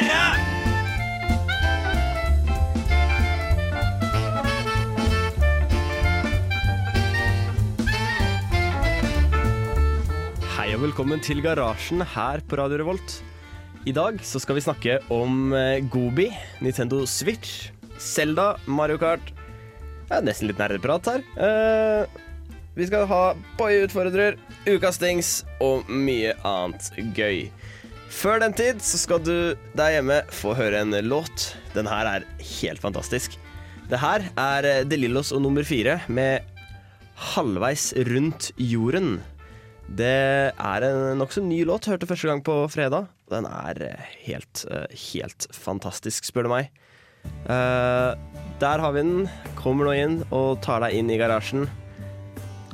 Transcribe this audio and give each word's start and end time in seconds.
Hei 0.00 0.06
og 10.72 10.80
velkommen 10.86 11.20
til 11.20 11.42
Garasjen 11.44 12.00
her 12.00 12.40
på 12.48 12.56
Radio 12.56 12.80
Revolt. 12.80 13.18
I 13.84 13.92
dag 13.92 14.16
så 14.24 14.40
skal 14.40 14.56
vi 14.56 14.64
snakke 14.64 14.96
om 15.12 15.52
eh, 15.52 15.84
Gobi, 15.92 16.30
Nintendo 16.64 17.04
Switch, 17.04 17.68
Zelda, 18.00 18.54
Mario 18.64 18.96
Kart 18.96 19.20
Det 20.08 20.16
er 20.16 20.24
nesten 20.24 20.48
litt 20.48 20.60
nerdeprat 20.62 21.12
her. 21.12 21.20
Eh, 21.36 22.08
vi 22.72 22.88
skal 22.88 23.04
ha 23.10 23.36
Boy-utfordrer, 23.60 24.40
Ukas 24.64 24.96
Things 25.02 25.44
og 25.60 25.84
mye 25.92 26.32
annet 26.40 26.88
gøy. 27.12 27.52
Før 28.10 28.40
den 28.42 28.54
tid 28.58 28.80
så 28.82 28.98
skal 28.98 29.22
du 29.22 29.54
der 29.78 29.94
hjemme 29.94 30.18
få 30.34 30.52
høre 30.58 30.82
en 30.82 30.94
låt. 31.06 31.52
Den 31.76 31.88
her 31.88 32.08
er 32.10 32.26
helt 32.58 32.82
fantastisk. 32.82 33.38
Det 33.90 34.00
her 34.02 34.26
er 34.38 34.66
eh, 34.66 34.82
De 34.86 34.98
Lillos 34.98 35.30
og 35.34 35.42
nummer 35.44 35.66
fire 35.66 36.00
med 36.10 36.46
Halvveis 37.34 37.92
rundt 38.10 38.50
jorden. 38.58 39.20
Det 39.86 40.50
er 40.50 40.86
en 40.86 41.18
nokså 41.18 41.42
ny 41.46 41.62
låt. 41.66 41.88
Hørte 41.90 42.06
første 42.10 42.30
gang 42.30 42.42
på 42.46 42.58
fredag. 42.70 43.08
Den 43.30 43.46
er 43.46 43.82
eh, 43.88 44.12
helt, 44.26 44.66
eh, 44.70 44.86
helt 45.14 45.48
fantastisk, 45.54 46.26
spør 46.26 46.46
du 46.46 46.54
meg. 46.56 46.70
Der 47.46 48.80
har 48.80 48.94
vi 48.94 49.02
den. 49.04 49.26
Kommer 49.58 49.86
nå 49.86 49.96
inn 49.96 50.22
og 50.32 50.62
tar 50.64 50.80
deg 50.86 50.96
inn 50.96 51.10
i 51.12 51.18
garasjen. 51.20 51.68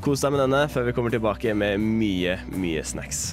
Kos 0.04 0.22
deg 0.22 0.36
med 0.36 0.46
denne 0.46 0.68
før 0.70 0.86
vi 0.86 0.94
kommer 0.94 1.12
tilbake 1.12 1.56
med 1.56 1.82
mye, 1.82 2.38
mye 2.54 2.84
snacks. 2.86 3.32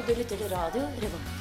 Og 0.00 0.06
du 0.08 0.14
lytter 0.16 0.38
til 0.40 0.48
radio 0.48 0.86
Revolt. 0.96 1.32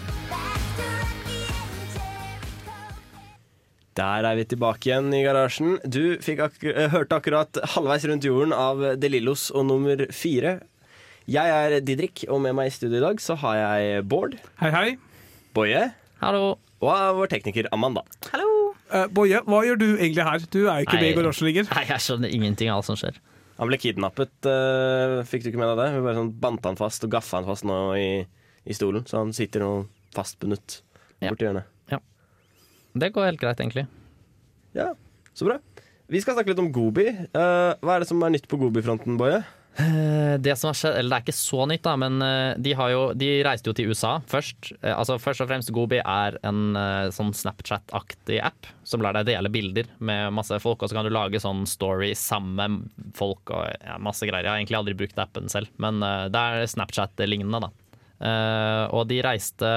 Der 3.96 4.26
er 4.28 4.36
vi 4.36 4.44
tilbake 4.52 4.90
igjen 4.90 5.14
i 5.16 5.22
garasjen. 5.24 5.78
Du 5.88 6.18
fikk 6.20 6.42
ak 6.44 6.66
eh, 6.68 6.90
hørte 6.92 7.16
akkurat 7.16 7.56
'Halvveis 7.56 8.04
rundt 8.10 8.26
jorden' 8.28 8.52
av 8.52 8.84
De 9.00 9.12
Lillos 9.12 9.48
og 9.56 9.64
nummer 9.70 10.04
fire. 10.12 10.58
Jeg 11.24 11.56
er 11.56 11.80
Didrik, 11.80 12.26
og 12.28 12.42
med 12.44 12.58
meg 12.58 12.68
i 12.68 12.76
studio 12.76 13.00
i 13.00 13.06
dag 13.06 13.22
så 13.24 13.38
har 13.40 13.56
jeg 13.56 14.04
Bård, 14.12 14.36
Hei, 14.60 14.72
hei. 14.76 14.98
Boje 15.56 15.94
Hallo. 16.20 16.58
og 16.82 17.16
vår 17.16 17.32
tekniker 17.32 17.70
Amanda. 17.72 18.04
Eh, 18.92 19.08
Boje, 19.08 19.40
hva 19.48 19.64
gjør 19.64 19.80
du 19.80 19.90
egentlig 19.96 20.26
her? 20.26 20.40
Du 20.52 20.68
er 20.68 20.82
jo 20.82 20.90
ikke 20.90 21.00
med 21.00 21.12
i 21.12 21.16
garasjen 21.16 21.48
lenger. 21.48 21.72
Nei, 21.76 21.86
jeg 21.88 22.04
skjønner 22.04 22.28
ingenting 22.28 22.70
av 22.74 22.82
alt 22.82 22.92
som 22.92 23.00
skjer. 23.00 23.24
Han 23.60 23.68
ble 23.68 23.80
kidnappet, 23.80 24.36
uh, 24.48 25.20
fikk 25.28 25.44
du 25.44 25.50
ikke 25.52 25.60
med 25.60 25.72
deg 25.74 25.80
det? 25.80 25.88
Vi 25.96 26.04
bare 26.04 26.20
sånn 26.20 26.36
bandt 26.44 26.68
han 26.68 26.80
fast 26.80 27.04
og 27.04 27.12
gaffa 27.12 27.40
han 27.40 27.48
fast 27.48 27.66
nå 27.68 27.80
i, 28.00 28.26
i 28.66 28.74
stolen, 28.76 29.06
så 29.08 29.22
han 29.24 29.34
sitter 29.34 29.64
nå 29.66 29.72
fastbundet 30.16 30.82
Ja. 31.20 31.30
borti 31.32 31.46
hjørnet. 31.48 31.68
Det 33.00 33.12
går 33.14 33.26
helt 33.30 33.40
greit, 33.40 33.60
egentlig. 33.62 33.86
Ja, 34.74 34.96
så 35.38 35.46
bra. 35.46 35.60
Vi 36.10 36.20
skal 36.24 36.34
snakke 36.34 36.50
litt 36.56 36.60
om 36.62 36.72
Gobi. 36.74 37.06
Uh, 37.38 37.78
hva 37.86 37.96
er 37.96 38.02
det 38.02 38.08
som 38.10 38.22
er 38.26 38.32
nytt 38.34 38.48
på 38.50 38.58
Gobi-fronten, 38.58 39.18
Boje? 39.20 39.44
Eh, 39.78 40.38
Det 40.42 40.56
som 40.58 40.70
har 40.72 40.76
skjedd, 40.80 40.96
eller 40.98 41.10
det 41.14 41.18
er 41.20 41.26
ikke 41.28 41.38
så 41.38 41.68
nytt, 41.70 41.84
da, 41.86 41.94
men 42.02 42.18
eh, 42.26 42.56
de, 42.58 42.74
har 42.74 42.90
jo, 42.90 43.04
de 43.14 43.28
reiste 43.46 43.70
jo 43.70 43.76
til 43.78 43.92
USA 43.94 44.16
først. 44.28 44.72
Altså 44.82 45.20
Først 45.22 45.46
og 45.46 45.48
fremst 45.52 45.72
Gobi 45.72 46.00
er 46.02 46.40
en 46.44 46.74
sånn 47.14 47.30
Snapchat-aktig 47.38 48.42
app 48.44 48.68
som 48.84 49.06
lar 49.06 49.14
deg 49.20 49.30
dele 49.30 49.52
bilder 49.54 49.88
med 50.02 50.34
masse 50.34 50.58
folk, 50.60 50.82
og 50.82 50.90
så 50.90 50.98
kan 50.98 51.06
du 51.06 51.14
lage 51.14 51.40
sånn 51.40 51.68
story 51.70 52.16
sammen 52.18 52.58
med 52.58 53.14
folk 53.16 53.54
og 53.54 53.70
ja, 53.86 54.00
masse 54.02 54.26
greier. 54.26 54.44
Jeg 54.50 54.52
har 54.52 54.58
egentlig 54.60 54.80
aldri 54.82 54.98
brukt 55.06 55.22
appen 55.22 55.48
selv, 55.54 55.70
men 55.78 56.02
det 56.02 56.42
er 56.42 56.66
Snapchat-lignende, 56.74 57.62
da. 57.70 57.72
Eh, 58.20 58.84
Og 58.92 59.08
de 59.08 59.22
reiste 59.24 59.74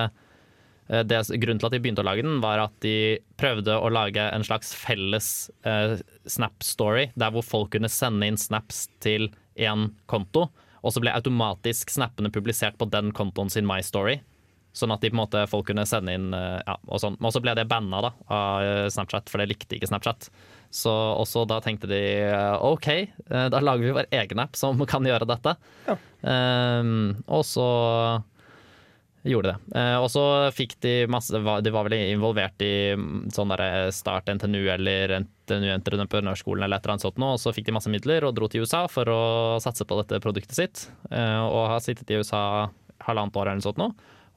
Eh, 0.93 1.05
det, 1.07 1.23
grunnen 1.41 1.61
til 1.61 1.69
at 1.69 1.75
de 1.75 1.81
begynte 1.83 2.03
å 2.03 2.07
lage 2.07 2.25
den, 2.25 2.41
var 2.43 2.61
at 2.67 2.75
de 2.85 3.21
prøvde 3.41 3.77
å 3.79 3.91
lage 3.93 4.25
en 4.35 4.45
slags 4.47 4.75
felles 4.77 5.29
eh, 5.69 5.99
Snap-story, 6.29 7.11
der 7.19 7.33
hvor 7.35 7.47
folk 7.47 7.73
kunne 7.77 7.91
sende 7.93 8.29
inn 8.29 8.41
snaps 8.41 8.87
til 9.03 9.31
én 9.57 9.91
konto, 10.11 10.49
og 10.83 10.95
så 10.95 11.03
ble 11.03 11.15
automatisk 11.15 11.93
snappene 11.95 12.33
publisert 12.35 12.79
på 12.81 12.89
den 12.91 13.13
kontoen 13.15 13.53
sin 13.53 13.69
My 13.69 13.81
Story. 13.87 14.21
Sånn 14.73 14.93
at 14.95 15.03
de 15.05 15.11
på 15.11 15.19
en 15.19 15.21
måte 15.21 15.43
folk 15.51 15.67
kunne 15.69 15.85
sende 15.87 16.15
inn 16.17 16.33
eh, 16.35 16.59
ja, 16.65 16.79
og 16.89 17.01
sånn. 17.03 17.19
Men 17.21 17.35
så 17.35 17.43
ble 17.45 17.55
det 17.57 17.69
banna 17.71 18.01
da, 18.07 18.11
av 18.33 18.89
Snapchat, 18.93 19.29
for 19.31 19.43
det 19.43 19.51
likte 19.53 19.77
ikke 19.77 19.91
Snapchat. 19.91 20.31
Så 20.73 20.91
også 20.91 21.45
da 21.45 21.59
tenkte 21.61 21.91
de 21.91 22.01
OK, 22.65 22.89
da 23.29 23.61
lager 23.61 23.85
vi 23.85 23.97
vår 23.99 24.09
egen 24.23 24.41
app 24.41 24.57
som 24.57 24.81
kan 24.89 25.05
gjøre 25.05 25.29
dette. 25.29 25.53
Eh, 25.93 26.93
og 27.29 27.45
så 27.47 27.69
gjorde 29.31 29.53
det. 29.53 29.79
Eh, 29.79 29.97
og 30.03 30.09
så 30.11 30.25
fikk 30.55 30.75
de 30.83 30.93
masse 31.11 31.31
De 31.33 31.73
var 31.75 31.87
vel 31.87 31.95
involvert 32.01 32.63
i 32.65 32.95
mm, 32.99 33.31
sånn 33.35 33.53
derre 33.53 33.93
Start 33.95 34.31
NTNU 34.33 34.61
eller 34.75 35.15
NTNU 35.23 35.69
Entreprenørskolen 35.77 36.67
eller 36.67 36.81
et 36.81 36.87
eller 36.87 36.97
annet 36.97 37.07
sånt 37.07 37.23
og 37.23 37.39
så 37.41 37.53
fikk 37.55 37.69
de 37.69 37.77
masse 37.77 37.93
midler 37.93 38.27
og 38.27 38.35
dro 38.37 38.49
til 38.51 38.67
USA 38.67 38.85
for 38.91 39.09
å 39.13 39.23
satse 39.63 39.87
på 39.87 39.99
dette 40.01 40.23
produktet 40.25 40.59
sitt. 40.59 40.87
eh, 41.11 41.43
og 41.43 41.71
har 41.71 41.85
sittet 41.85 42.11
i 42.11 42.19
USA 42.19 42.71
halvannet 43.07 43.37
år 43.37 43.51
eller 43.51 43.63
noe 43.63 43.69
sånt 43.69 43.83
nå. 43.83 43.93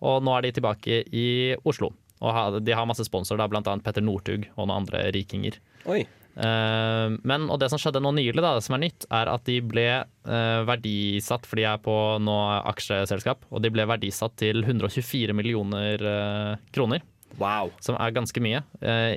Og 0.05 0.21
nå 0.25 0.35
er 0.35 0.45
de 0.45 0.55
tilbake 0.57 1.01
i 1.15 1.27
Oslo. 1.65 1.93
Og 2.25 2.59
de 2.63 2.73
har 2.73 2.87
masse 2.87 3.05
sponsorer, 3.05 3.49
blant 3.51 3.67
annet 3.67 3.83
Petter 3.85 4.03
Northug 4.03 4.47
og 4.55 4.67
noen 4.67 4.83
andre 4.83 5.03
rikinger. 5.13 5.57
Oi. 5.91 6.03
Eh, 6.35 7.15
men, 7.23 7.47
og 7.49 7.59
det 7.61 7.69
som 7.71 7.79
skjedde 7.81 8.01
nå 8.03 8.11
nylig, 8.17 8.41
da, 8.41 8.55
det 8.57 8.65
som 8.65 8.75
er 8.77 8.85
nytt, 8.85 9.01
er 9.13 9.27
at 9.31 9.43
de 9.47 9.59
ble 9.63 9.87
eh, 10.03 10.61
verdisatt, 10.67 11.45
for 11.47 11.55
de 11.59 11.63
er 11.69 11.79
på 11.83 11.95
nå 12.23 12.37
aksjeselskap, 12.73 13.39
og 13.51 13.59
de 13.63 13.69
ble 13.73 13.83
verdisatt 13.89 14.35
til 14.41 14.57
124 14.65 15.33
millioner 15.37 15.95
eh, 16.01 16.53
kroner. 16.75 17.01
Wow. 17.39 17.71
Som 17.83 17.95
er 17.99 18.11
ganske 18.15 18.39
mye. 18.39 18.61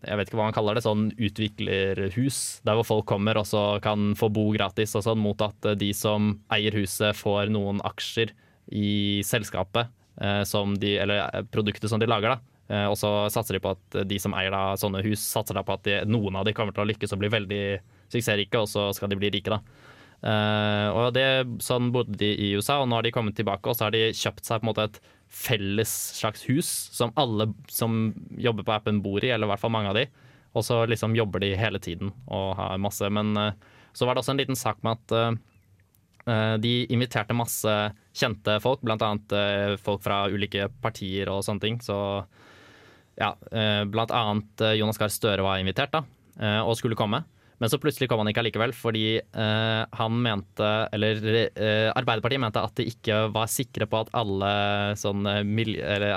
jeg 0.06 0.18
vet 0.18 0.28
ikke 0.28 0.40
hva 0.40 0.48
man 0.48 0.56
kaller 0.56 0.76
det, 0.78 0.82
sånn 0.84 1.04
utviklerhus. 1.22 2.40
Der 2.66 2.78
hvor 2.78 2.88
folk 2.88 3.06
kommer 3.10 3.38
og 3.40 3.46
så 3.48 3.62
kan 3.82 4.12
få 4.18 4.32
bo 4.34 4.48
gratis 4.54 4.98
og 4.98 5.06
sånn, 5.06 5.22
mot 5.22 5.40
at 5.46 5.70
de 5.80 5.92
som 5.96 6.34
eier 6.54 6.76
huset 6.76 7.16
får 7.18 7.54
noen 7.54 7.80
aksjer 7.86 8.34
i 8.74 9.22
selskapet 9.26 9.94
eh, 10.22 10.42
som 10.50 10.76
de, 10.82 10.96
eller 11.02 11.46
produktet 11.54 11.90
som 11.94 12.02
de 12.02 12.10
lager. 12.10 12.36
da. 12.36 12.55
Eh, 12.68 12.86
og 12.90 12.98
så 12.98 13.12
satser 13.34 13.58
de 13.58 13.64
på 13.64 13.74
at 13.76 13.98
de 14.10 14.20
som 14.22 14.34
eier 14.38 14.54
da 14.54 14.76
sånne 14.80 15.04
hus, 15.06 15.22
satser 15.22 15.58
da 15.58 15.66
på 15.66 15.76
at 15.78 15.86
de, 15.86 16.00
noen 16.10 16.40
av 16.40 16.48
de 16.48 16.54
kommer 16.58 16.76
til 16.76 16.86
å 16.86 16.90
lykkes 16.90 17.14
og 17.14 17.22
bli 17.22 17.32
veldig 17.34 17.64
suksessrike, 18.10 18.62
og 18.62 18.70
så 18.72 18.88
skal 18.96 19.12
de 19.12 19.20
bli 19.22 19.32
rike, 19.34 19.54
da. 19.54 19.62
Eh, 20.26 20.88
og 20.96 21.12
det, 21.14 21.26
Sånn 21.62 21.92
bodde 21.94 22.18
de 22.18 22.32
i 22.48 22.54
USA, 22.58 22.80
og 22.82 22.90
nå 22.90 22.98
har 22.98 23.06
de 23.06 23.14
kommet 23.14 23.38
tilbake 23.38 23.70
og 23.70 23.78
så 23.78 23.88
har 23.88 23.94
de 23.94 24.08
kjøpt 24.16 24.48
seg 24.48 24.62
på 24.62 24.66
en 24.66 24.72
måte 24.72 24.88
et 24.90 25.02
felles 25.36 25.92
slags 26.16 26.46
hus 26.48 26.70
som 26.96 27.12
alle 27.20 27.50
som 27.70 28.14
jobber 28.40 28.66
på 28.66 28.74
appen 28.78 29.02
bor 29.06 29.20
i, 29.22 29.34
eller 29.34 29.50
i 29.50 29.52
hvert 29.54 29.62
fall 29.62 29.74
mange 29.76 29.92
av 29.92 30.00
de. 30.00 30.06
Og 30.56 30.64
så 30.64 30.86
liksom 30.88 31.18
jobber 31.18 31.44
de 31.44 31.52
hele 31.60 31.82
tiden 31.84 32.14
og 32.32 32.56
har 32.58 32.80
masse. 32.82 33.10
Men 33.12 33.36
eh, 33.38 33.58
så 33.94 34.08
var 34.08 34.16
det 34.16 34.24
også 34.24 34.34
en 34.34 34.42
liten 34.42 34.58
sak 34.60 34.82
med 34.86 34.98
at 34.98 35.38
de 36.58 36.72
inviterte 36.90 37.36
masse 37.38 37.70
kjente 38.16 38.56
folk, 38.64 38.82
eh, 38.88 39.76
folk 39.78 40.02
fra 40.04 40.26
ulike 40.32 40.70
partier 40.82 41.30
og 41.30 41.44
sånne 41.46 41.62
ting. 41.62 41.78
Så 41.84 42.26
ja, 43.20 43.32
eh, 43.52 43.84
blant 43.88 44.12
annet 44.12 44.62
eh, 44.62 44.76
Jonas 44.80 45.00
Gahr 45.00 45.12
Støre 45.14 45.46
var 45.46 45.62
invitert 45.62 45.94
da, 45.96 46.04
eh, 46.40 46.62
og 46.62 46.78
skulle 46.80 46.98
komme. 47.00 47.24
Men 47.56 47.72
så 47.72 47.80
plutselig 47.80 48.10
kom 48.12 48.20
han 48.20 48.28
ikke 48.28 48.42
allikevel, 48.42 48.74
fordi 48.76 49.22
han 49.32 50.16
mente, 50.20 50.72
eller 50.92 51.22
Arbeiderpartiet 51.96 52.42
mente 52.44 52.60
at 52.60 52.76
de 52.76 52.84
ikke 52.92 53.32
var 53.32 53.48
sikre 53.48 53.88
på 53.88 54.02
at 54.04 54.10
alle 54.20 54.50
sånne 55.00 55.38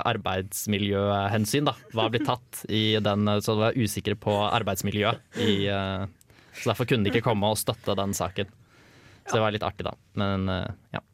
arbeidsmiljøhensyn 0.03 1.71
da, 1.71 1.77
var 1.95 2.11
blitt 2.11 2.27
tatt 2.27 2.65
i 2.67 2.99
den, 2.99 3.31
så 3.39 3.55
de 3.55 3.63
var 3.69 3.79
usikre 3.79 4.19
på 4.19 4.35
arbeidsmiljøet. 4.49 5.23
I, 5.39 5.71
så 6.59 6.73
derfor 6.73 6.91
kunne 6.91 7.07
de 7.07 7.15
ikke 7.15 7.29
komme 7.31 7.55
og 7.55 7.63
støtte 7.63 7.95
den 8.03 8.19
saken. 8.19 8.51
Så 9.23 9.39
det 9.39 9.45
var 9.47 9.55
litt 9.55 9.69
artig, 9.71 9.87
da. 9.87 9.95
Men 10.19 10.51
ja. 10.91 11.07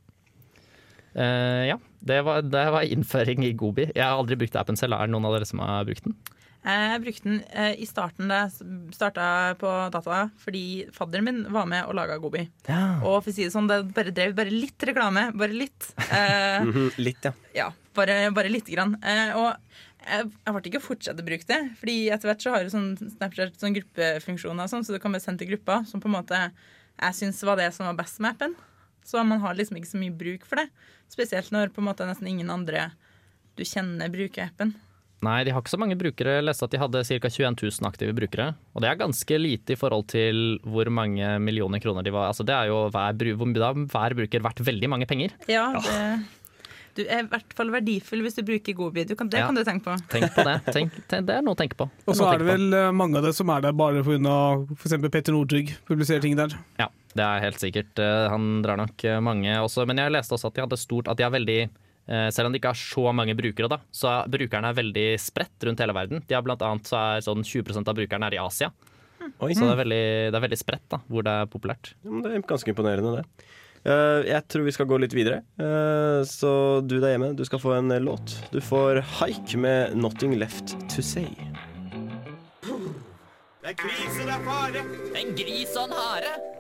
Eh, 1.14 1.64
ja, 1.70 1.78
det 2.04 2.20
var, 2.26 2.42
det 2.42 2.64
var 2.74 2.82
innføring 2.86 3.44
i 3.46 3.52
Gobi. 3.58 3.88
Jeg 3.94 4.02
har 4.04 4.18
aldri 4.18 4.36
brukt 4.40 4.56
appen 4.58 4.76
selv. 4.78 4.96
Er 4.98 5.06
det 5.08 5.14
noen 5.14 5.28
av 5.28 5.36
dere 5.36 5.48
som 5.48 5.62
har 5.64 5.86
brukt 5.88 6.04
den? 6.08 6.16
Jeg 6.64 7.00
brukte 7.04 7.28
den 7.28 7.40
eh, 7.52 7.74
i 7.76 7.84
starten 7.84 8.30
da 8.32 8.38
jeg 8.46 8.68
starta 8.96 9.24
på 9.60 9.68
data, 9.92 10.22
fordi 10.40 10.62
fadderen 10.96 11.26
min 11.26 11.40
var 11.52 11.66
med 11.68 11.84
og 11.84 11.92
laga 11.98 12.16
Gobi. 12.22 12.46
Og 13.04 13.18
for 13.18 13.28
å 13.28 13.34
si 13.36 13.44
det 13.44 13.52
sånn, 13.52 13.68
det 13.68 13.82
bare 13.92 14.14
drev 14.16 14.32
bare 14.38 14.52
litt 14.54 14.86
reklame. 14.88 15.26
Bare 15.36 15.52
litt. 15.64 15.90
Eh, 16.08 16.64
Mhm, 16.64 16.86
Litt, 17.04 17.26
ja. 17.28 17.34
ja, 17.54 17.66
bare, 17.96 18.30
bare 18.32 18.48
lite 18.52 18.72
grann. 18.72 18.96
Eh, 19.04 19.34
og 19.36 19.50
jeg, 20.04 20.30
jeg 20.40 20.54
ble 20.56 20.62
ikke 20.70 20.80
å 20.80 20.84
fortsette 20.86 21.20
å 21.20 21.26
bruke 21.26 21.46
det, 21.48 21.58
Fordi 21.80 21.96
etter 22.12 22.28
hvert 22.30 22.42
så 22.44 22.52
har 22.56 22.64
du 22.64 22.72
sånn 22.72 22.90
Snapchat 22.96 23.60
sånn 23.60 23.76
gruppefunksjoner, 23.76 24.68
sånn, 24.72 24.84
så 24.84 24.96
du 24.96 25.00
kan 25.02 25.12
bare 25.12 25.24
sende 25.24 25.44
til 25.44 25.52
grupper, 25.54 25.84
som 25.88 26.00
på 26.00 26.08
en 26.10 26.16
måte 26.16 26.40
jeg 26.94 27.16
syns 27.18 27.40
var 27.44 27.58
det 27.60 27.70
som 27.76 27.88
var 27.90 27.96
best 27.98 28.20
med 28.24 28.32
appen. 28.36 28.52
Så 29.04 29.20
man 29.26 29.40
har 29.44 29.54
liksom 29.58 29.76
ikke 29.80 29.90
så 29.92 30.00
mye 30.00 30.14
bruk 30.16 30.46
for 30.48 30.56
det. 30.62 30.68
Spesielt 31.12 31.50
når 31.52 31.72
på 31.74 31.82
en 31.82 31.88
måte 31.90 32.06
nesten 32.08 32.28
ingen 32.30 32.50
andre 32.50 32.88
du 33.54 33.62
kjenner, 33.68 34.08
bruker 34.10 34.48
appen. 34.48 34.72
Nei, 35.24 35.38
de 35.46 35.52
har 35.54 35.62
ikke 35.62 35.72
så 35.72 35.78
mange 35.80 35.96
brukere. 35.96 36.34
Jeg 36.40 36.44
leste 36.44 36.66
at 36.66 36.72
de 36.74 36.80
hadde 36.82 37.00
ca. 37.06 37.28
21 37.32 37.54
000 37.62 37.86
aktive 37.88 38.12
brukere. 38.16 38.48
Og 38.74 38.82
det 38.84 38.90
er 38.90 38.98
ganske 39.00 39.38
lite 39.40 39.72
i 39.72 39.78
forhold 39.80 40.08
til 40.12 40.58
hvor 40.68 40.90
mange 40.92 41.36
millioner 41.40 41.80
kroner 41.80 42.04
de 42.04 42.12
var. 42.12 42.28
Altså, 42.32 42.44
det 42.44 42.52
er 42.56 42.68
jo 42.72 42.82
hver, 42.92 43.14
hver 43.14 44.16
bruker 44.18 44.42
verdt 44.44 44.64
veldig 44.66 44.90
mange 44.92 45.06
penger. 45.08 45.32
Ja, 45.48 45.70
det, 45.80 46.00
du 46.98 47.02
er 47.06 47.22
i 47.24 47.28
hvert 47.30 47.54
fall 47.56 47.72
verdifull 47.74 48.20
hvis 48.26 48.36
du 48.36 48.42
bruker 48.46 48.76
Gobi. 48.76 49.06
Du 49.08 49.14
kan, 49.18 49.30
det 49.32 49.40
Ja. 49.40 49.46
kan 49.48 49.56
du 49.56 49.64
tenke 49.64 49.86
på. 49.86 49.96
Tenk 50.12 50.28
på 50.34 50.44
det. 50.46 50.58
Tenk, 50.74 50.92
tenk, 51.08 51.26
det 51.30 51.38
er 51.38 51.46
noe 51.46 51.56
å 51.56 51.58
tenke 51.62 51.78
på. 51.78 51.88
Og 52.06 52.18
så 52.18 52.28
er 52.34 52.42
det 52.42 52.50
vel 52.50 52.68
eh, 52.74 52.90
mange 52.92 53.18
av 53.18 53.24
det 53.26 53.32
som 53.38 53.48
er 53.54 53.64
der 53.64 53.72
bare 53.72 54.04
pga. 54.04 54.36
f.eks. 54.76 54.98
Petter 55.08 55.32
Northug 55.32 55.72
publiserer 55.88 56.20
ting 56.26 56.36
der. 56.36 56.52
Ja, 56.78 56.90
det 57.14 57.24
er 57.24 57.42
helt 57.44 57.60
sikkert. 57.62 57.98
Eh, 58.02 58.28
Han 58.32 58.62
drar 58.64 58.78
nok 58.80 59.04
eh, 59.06 59.20
mange 59.22 59.54
også. 59.62 59.86
Men 59.86 60.02
jeg 60.02 60.14
leste 60.14 60.34
også 60.36 60.50
at 60.50 60.56
de 60.58 60.64
hadde 60.64 60.80
stort 60.80 61.10
At 61.10 61.18
de 61.20 61.26
har 61.26 61.34
veldig 61.34 61.58
eh, 61.64 62.28
selv 62.34 62.48
om 62.48 62.54
de 62.54 62.60
ikke 62.60 62.72
har 62.74 62.80
så 62.80 63.12
mange 63.16 63.36
brukere, 63.38 63.70
da, 63.70 63.80
så 63.94 64.10
er 64.12 64.32
brukerne 64.34 64.70
er 64.72 64.80
veldig 64.80 65.06
spredt 65.22 65.68
rundt 65.68 65.80
hele 65.84 65.96
verden. 65.96 66.24
De 66.26 66.36
har 66.36 66.44
blant 66.46 66.62
annet 66.66 66.90
så 66.90 67.00
er 67.00 67.24
sånn 67.26 67.46
20% 67.46 67.90
av 67.90 67.96
brukerne 67.96 68.30
er 68.30 68.38
i 68.38 68.42
Asia. 68.42 68.72
Oi, 69.40 69.54
Så 69.56 69.64
det 69.64 69.72
er 69.72 69.80
veldig, 69.80 70.04
det 70.32 70.36
er 70.36 70.44
veldig 70.44 70.60
spredt 70.60 70.88
da, 70.92 70.98
hvor 71.08 71.24
det 71.24 71.32
er 71.32 71.46
populært. 71.48 71.94
Det 72.04 72.28
er 72.28 72.42
ganske 72.44 72.74
imponerende, 72.74 73.22
det. 73.22 73.46
Eh, 73.84 74.20
jeg 74.30 74.44
tror 74.48 74.64
vi 74.64 74.72
skal 74.72 74.88
gå 74.88 74.98
litt 75.00 75.14
videre. 75.16 75.42
Eh, 75.60 76.20
så 76.28 76.80
du 76.84 76.98
der 77.00 77.14
hjemme, 77.14 77.34
du 77.36 77.44
skal 77.44 77.60
få 77.60 77.74
en 77.78 77.92
låt. 78.04 78.36
Du 78.52 78.60
får 78.64 79.00
Haik 79.20 79.56
med 79.56 79.96
'Nothing 79.96 80.36
Left 80.40 80.76
To 80.92 81.04
Say'. 81.04 81.32
Det 83.64 83.70
er 83.72 83.76
krisen 83.80 84.28
er 84.28 84.42
fare 84.44 84.80
En 85.16 85.30
gris 85.36 85.72
og 85.76 85.88
en 85.88 85.96
hare! 85.96 86.53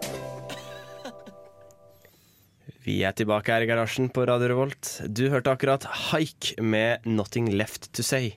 Vi 2.84 2.98
er 3.00 3.14
tilbake 3.16 3.48
her 3.48 3.64
i 3.64 3.68
garasjen 3.68 4.10
på 4.12 4.26
Radio 4.28 4.50
Revolt. 4.50 4.88
Du 5.08 5.22
hørte 5.32 5.54
akkurat 5.54 5.86
Haik 6.10 6.50
med 6.60 7.00
'Nothing 7.06 7.46
Left 7.56 7.88
To 7.96 8.02
Say'. 8.04 8.34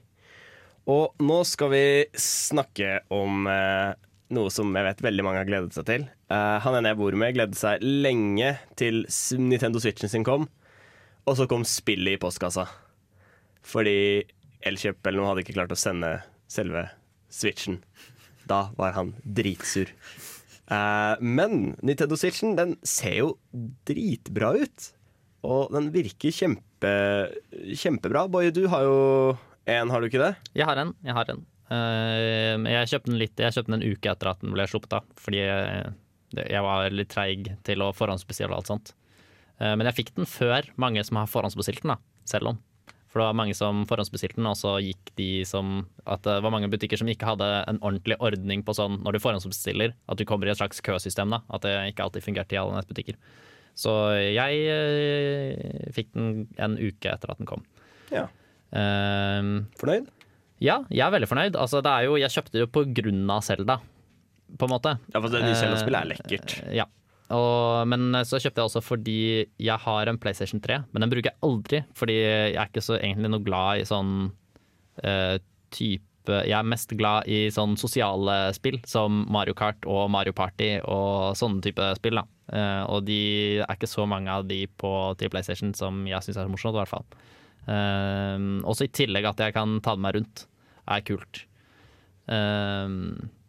Og 0.88 1.20
nå 1.20 1.44
skal 1.44 1.70
vi 1.74 2.06
snakke 2.16 3.02
om 3.12 3.44
eh, 3.52 3.92
noe 4.32 4.54
som 4.56 4.72
jeg 4.72 4.88
vet 4.88 5.04
veldig 5.04 5.26
mange 5.28 5.42
har 5.42 5.50
gledet 5.50 5.76
seg 5.76 5.86
til. 5.90 6.08
Eh, 6.32 6.60
han 6.64 6.78
ene 6.80 6.94
jeg 6.94 7.00
bor 7.02 7.12
med, 7.12 7.36
gledet 7.36 7.60
seg 7.60 7.84
lenge 7.84 8.54
til 8.80 9.04
Nintendo 9.36 9.84
Switchen 9.84 10.08
sin 10.08 10.24
kom. 10.24 10.48
Og 11.28 11.36
så 11.36 11.44
kom 11.44 11.68
spillet 11.68 12.16
i 12.16 12.22
postkassa. 12.24 12.70
Fordi 13.68 14.24
Elkjøp 14.64 15.04
eller 15.04 15.20
noe 15.20 15.34
hadde 15.34 15.44
ikke 15.44 15.60
klart 15.60 15.76
å 15.76 15.82
sende 15.84 16.22
selve 16.48 16.88
Switchen. 17.28 17.82
Da 18.48 18.70
var 18.80 18.96
han 18.96 19.12
dritsur. 19.28 19.92
Eh, 20.68 21.16
men 21.24 21.76
Nintendo 21.86 22.18
Switchen 22.20 22.56
den 22.58 22.76
ser 22.86 23.20
jo 23.22 23.34
dritbra 23.88 24.54
ut. 24.60 24.90
Og 25.48 25.72
den 25.76 25.92
virker 25.94 26.34
kjempe, 26.34 26.94
kjempebra. 27.78 28.26
Boje, 28.32 28.52
du 28.56 28.66
har 28.72 28.84
jo 28.88 28.98
en, 29.68 29.92
har 29.92 30.02
du 30.02 30.10
ikke 30.10 30.24
det? 30.24 30.34
Jeg 30.58 30.68
har 30.68 30.80
en. 30.82 30.94
Jeg 31.06 31.16
har 31.16 31.32
en. 31.32 31.46
Eh, 31.68 32.68
jeg 32.72 32.92
kjøpte 32.94 33.12
den 33.12 33.20
litt 33.20 33.42
Jeg 33.44 33.52
kjøpte 33.58 33.74
den 33.74 33.82
en 33.82 33.90
uke 33.92 34.12
etter 34.14 34.30
at 34.32 34.44
den 34.44 34.54
ble 34.56 34.68
sluppet, 34.72 34.94
av. 34.96 35.08
fordi 35.20 35.42
jeg, 35.44 36.62
var 36.64 36.94
litt 36.96 37.12
treig 37.12 37.50
til 37.68 37.84
å 37.84 37.92
forhåndsbestille 37.96 38.52
og 38.52 38.62
alt 38.62 38.72
sånt. 38.72 38.94
Eh, 39.60 39.74
men 39.76 39.88
jeg 39.90 40.00
fikk 40.02 40.14
den 40.20 40.30
før 40.30 40.68
mange 40.80 41.04
som 41.08 41.20
har 41.22 41.32
forhåndsbestilt 41.32 41.84
den, 41.84 41.96
da, 41.96 42.24
selv 42.28 42.54
om. 42.54 42.62
For 43.18 43.24
det 43.24 43.32
var 43.32 43.38
mange 43.40 43.56
som 43.58 43.80
forhåndsbestilte 43.90 44.38
den, 44.38 44.46
og 44.46 44.54
så 44.60 44.76
gikk 44.78 45.10
de 45.18 45.42
som 45.50 45.88
At 46.06 46.22
det 46.28 46.36
var 46.46 46.54
mange 46.54 46.68
butikker 46.70 47.00
som 47.02 47.10
ikke 47.10 47.26
hadde 47.26 47.48
en 47.66 47.80
ordentlig 47.82 48.14
ordning 48.22 48.62
på 48.62 48.76
sånn 48.78 49.00
når 49.02 49.18
du 49.18 49.24
forhåndsbestiller, 49.24 49.96
at 50.06 50.20
du 50.22 50.24
kommer 50.30 50.46
i 50.46 50.52
et 50.54 50.60
slags 50.60 50.84
køsystem, 50.86 51.34
da. 51.34 51.40
At 51.50 51.66
det 51.66 51.74
ikke 51.96 52.06
alltid 52.06 52.26
fungerte 52.28 52.54
i 52.54 52.60
alle 52.62 52.78
nettbutikker. 52.78 53.18
Så 53.78 53.96
jeg 54.22 54.62
eh, 54.70 55.90
fikk 55.98 56.14
den 56.14 56.46
en 56.62 56.78
uke 56.78 57.10
etter 57.16 57.34
at 57.34 57.42
den 57.42 57.50
kom. 57.50 57.66
Ja. 58.14 58.28
Eh, 58.70 59.50
Fornøyd? 59.82 60.14
ja, 60.62 60.78
jeg 60.94 61.02
er 61.08 61.14
veldig 61.18 61.30
fornøyd. 61.34 61.58
Altså, 61.58 61.82
det 61.86 61.90
er 61.98 62.06
jo, 62.06 62.20
jeg 62.22 62.34
kjøpte 62.38 62.54
det 62.54 62.64
jo 62.68 62.70
på 62.78 62.86
grunn 63.02 63.26
av 63.34 63.42
Selda, 63.50 63.80
på 64.62 64.70
en 64.70 64.76
måte. 64.78 64.94
Ja, 65.10 65.18
for 65.24 65.34
det 65.34 65.42
nye 65.42 65.58
Zelda-spillet 65.58 66.06
er 66.06 66.14
lekkert. 66.14 66.60
Eh, 66.68 66.78
Ja. 66.84 66.86
Og, 67.36 67.88
men 67.92 68.16
så 68.28 68.40
kjøpte 68.40 68.62
jeg 68.62 68.70
også 68.70 68.82
fordi 68.86 69.22
jeg 69.60 69.84
har 69.84 70.08
en 70.08 70.20
PlayStation 70.22 70.62
3, 70.64 70.80
men 70.94 71.04
den 71.04 71.12
bruker 71.12 71.32
jeg 71.32 71.42
aldri. 71.44 71.82
Fordi 71.98 72.18
jeg 72.18 72.56
er 72.56 72.70
ikke 72.70 72.86
så 72.86 73.00
egentlig 73.00 73.32
noe 73.34 73.44
glad 73.44 73.82
i 73.82 73.88
sånn 73.88 74.14
uh, 75.04 75.36
type 75.76 76.04
Jeg 76.28 76.56
er 76.58 76.68
mest 76.68 76.92
glad 77.00 77.28
i 77.32 77.46
sånn 77.56 77.78
sosiale 77.80 78.52
spill 78.56 78.82
som 78.88 79.22
Mario 79.32 79.56
Kart 79.56 79.86
og 79.88 80.10
Mario 80.12 80.36
Party 80.36 80.74
og 80.84 81.38
sånne 81.40 81.64
type 81.64 81.92
spill. 82.00 82.20
da. 82.20 82.26
Uh, 82.48 82.84
og 82.96 83.08
de 83.08 83.20
er 83.60 83.76
ikke 83.76 83.92
så 83.92 84.08
mange 84.08 84.32
av 84.32 84.48
de 84.48 84.64
på, 84.80 84.94
til 85.20 85.32
PlayStation 85.32 85.76
som 85.76 86.06
jeg 86.08 86.24
syns 86.24 86.40
er 86.40 86.48
så 86.48 86.52
morsomt, 86.52 86.76
i 86.76 86.84
hvert 86.84 86.96
fall. 86.96 87.08
Uh, 87.68 88.64
også 88.68 88.88
i 88.88 88.94
tillegg 89.04 89.28
at 89.28 89.44
jeg 89.44 89.56
kan 89.56 89.80
ta 89.84 89.96
det 89.96 90.04
med 90.08 90.20
rundt, 90.20 90.48
er 90.88 91.04
kult. 91.04 91.44
Eh, 92.28 92.88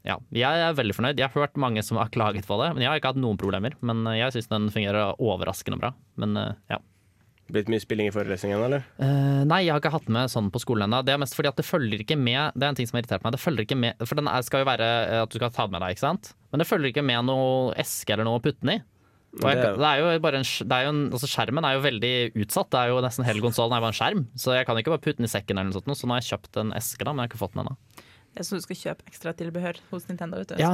ja, 0.08 0.16
jeg 0.32 0.62
er 0.64 0.76
veldig 0.78 0.94
fornøyd. 0.96 1.18
Jeg 1.20 1.28
har 1.28 1.42
hørt 1.44 1.58
mange 1.60 1.82
som 1.84 1.98
har 2.00 2.08
klaget 2.14 2.46
på 2.48 2.56
det, 2.62 2.70
men 2.74 2.84
jeg 2.84 2.90
har 2.90 3.00
ikke 3.00 3.12
hatt 3.12 3.20
noen 3.20 3.40
problemer. 3.40 3.74
Men 3.84 4.06
jeg 4.16 4.34
syns 4.34 4.48
den 4.50 4.70
fungerer 4.72 5.18
overraskende 5.20 5.78
bra. 5.80 5.92
Men 6.20 6.36
eh, 6.40 6.54
ja. 6.72 6.78
Blitt 7.48 7.70
mye 7.72 7.80
spilling 7.80 8.10
i 8.10 8.12
forelesningen, 8.12 8.60
eller? 8.60 8.82
Uh, 9.00 9.40
nei, 9.48 9.62
jeg 9.64 9.72
har 9.72 9.80
ikke 9.80 9.94
hatt 9.94 10.10
med 10.12 10.28
sånn 10.28 10.50
på 10.52 10.60
skolen 10.60 10.84
ennå. 10.84 11.00
Det 11.06 11.14
er 11.14 11.20
mest 11.22 11.36
fordi 11.36 11.48
at 11.48 11.56
det 11.56 11.64
følger 11.64 12.02
ikke 12.04 12.18
med 12.20 12.52
Det 12.52 12.66
er 12.66 12.74
en 12.74 12.76
ting 12.76 12.88
som 12.88 12.98
har 12.98 13.04
irritert 13.06 13.24
meg. 13.24 13.32
Det 13.36 13.40
følger 13.40 13.64
ikke 13.64 13.78
med 13.80 14.04
For 14.04 14.20
den 14.20 14.28
skal 14.44 14.64
jo 14.64 14.68
være 14.68 14.88
eh, 15.06 15.22
at 15.24 15.32
du 15.32 15.38
skal 15.40 15.54
ta 15.56 15.64
den 15.64 15.76
med 15.76 15.84
deg, 15.84 15.96
ikke 15.96 16.04
sant? 16.04 16.34
Men 16.52 16.60
det 16.60 16.68
følger 16.68 16.92
ikke 16.92 17.06
med 17.08 17.28
noe 17.28 17.72
eske 17.80 18.12
eller 18.12 18.28
noe 18.28 18.40
å 18.40 18.44
putte 18.44 18.60
den 18.64 18.74
i. 18.76 18.78
Jeg, 19.38 19.60
Det 19.60 19.84
er- 19.84 20.00
jo 20.00 20.20
bare 20.24 20.40
en, 20.40 20.44
det 20.44 20.72
er 20.76 20.84
jo 20.86 20.92
en 20.92 21.00
altså 21.12 21.28
Skjermen 21.28 21.64
er 21.68 21.76
jo 21.76 21.84
veldig 21.84 22.12
utsatt. 22.44 22.70
Det 22.72 22.80
er 22.80 22.92
jo 22.92 23.00
Nesten 23.04 23.28
hele 23.28 23.44
konsollen 23.44 23.76
er 23.76 23.84
bare 23.84 23.92
en 23.92 24.00
skjerm. 24.00 24.22
Så 24.36 24.52
jeg 24.56 24.68
kan 24.68 24.76
ikke 24.80 24.92
bare 24.92 25.04
putte 25.04 25.20
den 25.20 25.28
i 25.28 25.32
sekken, 25.32 25.56
eller 25.56 25.68
noe 25.72 25.80
sånt. 25.80 25.88
Så 26.00 26.08
nå 26.08 26.16
har 26.16 26.20
jeg 26.24 26.32
kjøpt 26.36 26.60
en 26.60 26.72
eske, 26.76 27.04
da, 27.04 27.12
men 27.12 27.24
jeg 27.24 27.28
har 27.28 27.32
ikke 27.32 27.44
fått 27.44 27.56
den 27.56 27.64
ennå. 27.64 27.76
Er 28.36 28.44
sånn 28.46 28.60
du 28.60 28.64
skal 28.66 28.78
kjøpe 28.78 29.06
ekstra 29.08 29.32
tilbehør 29.38 29.78
hos 29.90 30.06
Nintendo. 30.10 30.38
Vet 30.42 30.52
du. 30.52 30.60
Ja, 30.60 30.70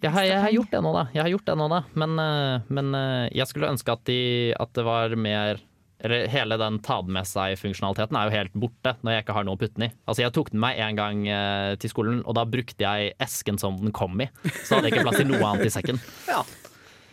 Jeg 0.00 0.12
har, 0.14 0.24
jeg 0.24 0.40
har 0.46 0.54
gjort 0.54 0.70
det 0.72 0.80
nå, 0.86 0.92
da. 0.94 1.04
Jeg 1.12 1.22
har 1.24 1.30
gjort 1.34 1.46
det 1.50 1.56
nå, 1.60 1.68
da. 1.72 1.80
Men, 2.00 2.18
eh, 2.22 2.66
men 2.78 2.94
eh, 2.98 3.28
jeg 3.34 3.50
skulle 3.50 3.70
ønske 3.74 3.92
at, 3.92 4.04
de, 4.08 4.18
at 4.60 4.72
det 4.78 4.84
var 4.86 5.16
mer 5.16 5.60
Eller 6.04 6.26
hele 6.28 6.58
den 6.60 6.80
ta 6.84 6.98
den 7.00 7.14
med 7.16 7.24
seg-funksjonaliteten 7.24 8.16
er 8.18 8.28
jo 8.28 8.34
helt 8.34 8.56
borte 8.60 8.90
når 9.06 9.14
jeg 9.14 9.24
ikke 9.24 9.36
har 9.38 9.44
noe 9.46 9.56
å 9.56 9.60
putte 9.60 9.78
den 9.78 9.86
i. 9.86 9.92
Altså 10.10 10.24
Jeg 10.24 10.34
tok 10.36 10.50
den 10.52 10.60
med 10.60 10.80
en 10.84 10.98
gang 10.98 11.22
eh, 11.32 11.76
til 11.80 11.92
skolen, 11.92 12.18
og 12.28 12.34
da 12.36 12.44
brukte 12.44 12.84
jeg 12.84 13.14
esken 13.24 13.56
som 13.62 13.78
den 13.80 13.94
kom 13.94 14.20
i. 14.20 14.26
Så 14.66 14.74
hadde 14.76 14.90
jeg 14.90 14.96
ikke 14.98 15.06
plass 15.06 15.20
til 15.22 15.30
noe 15.30 15.40
annet 15.48 15.70
i 15.70 15.72
sekken. 15.72 16.00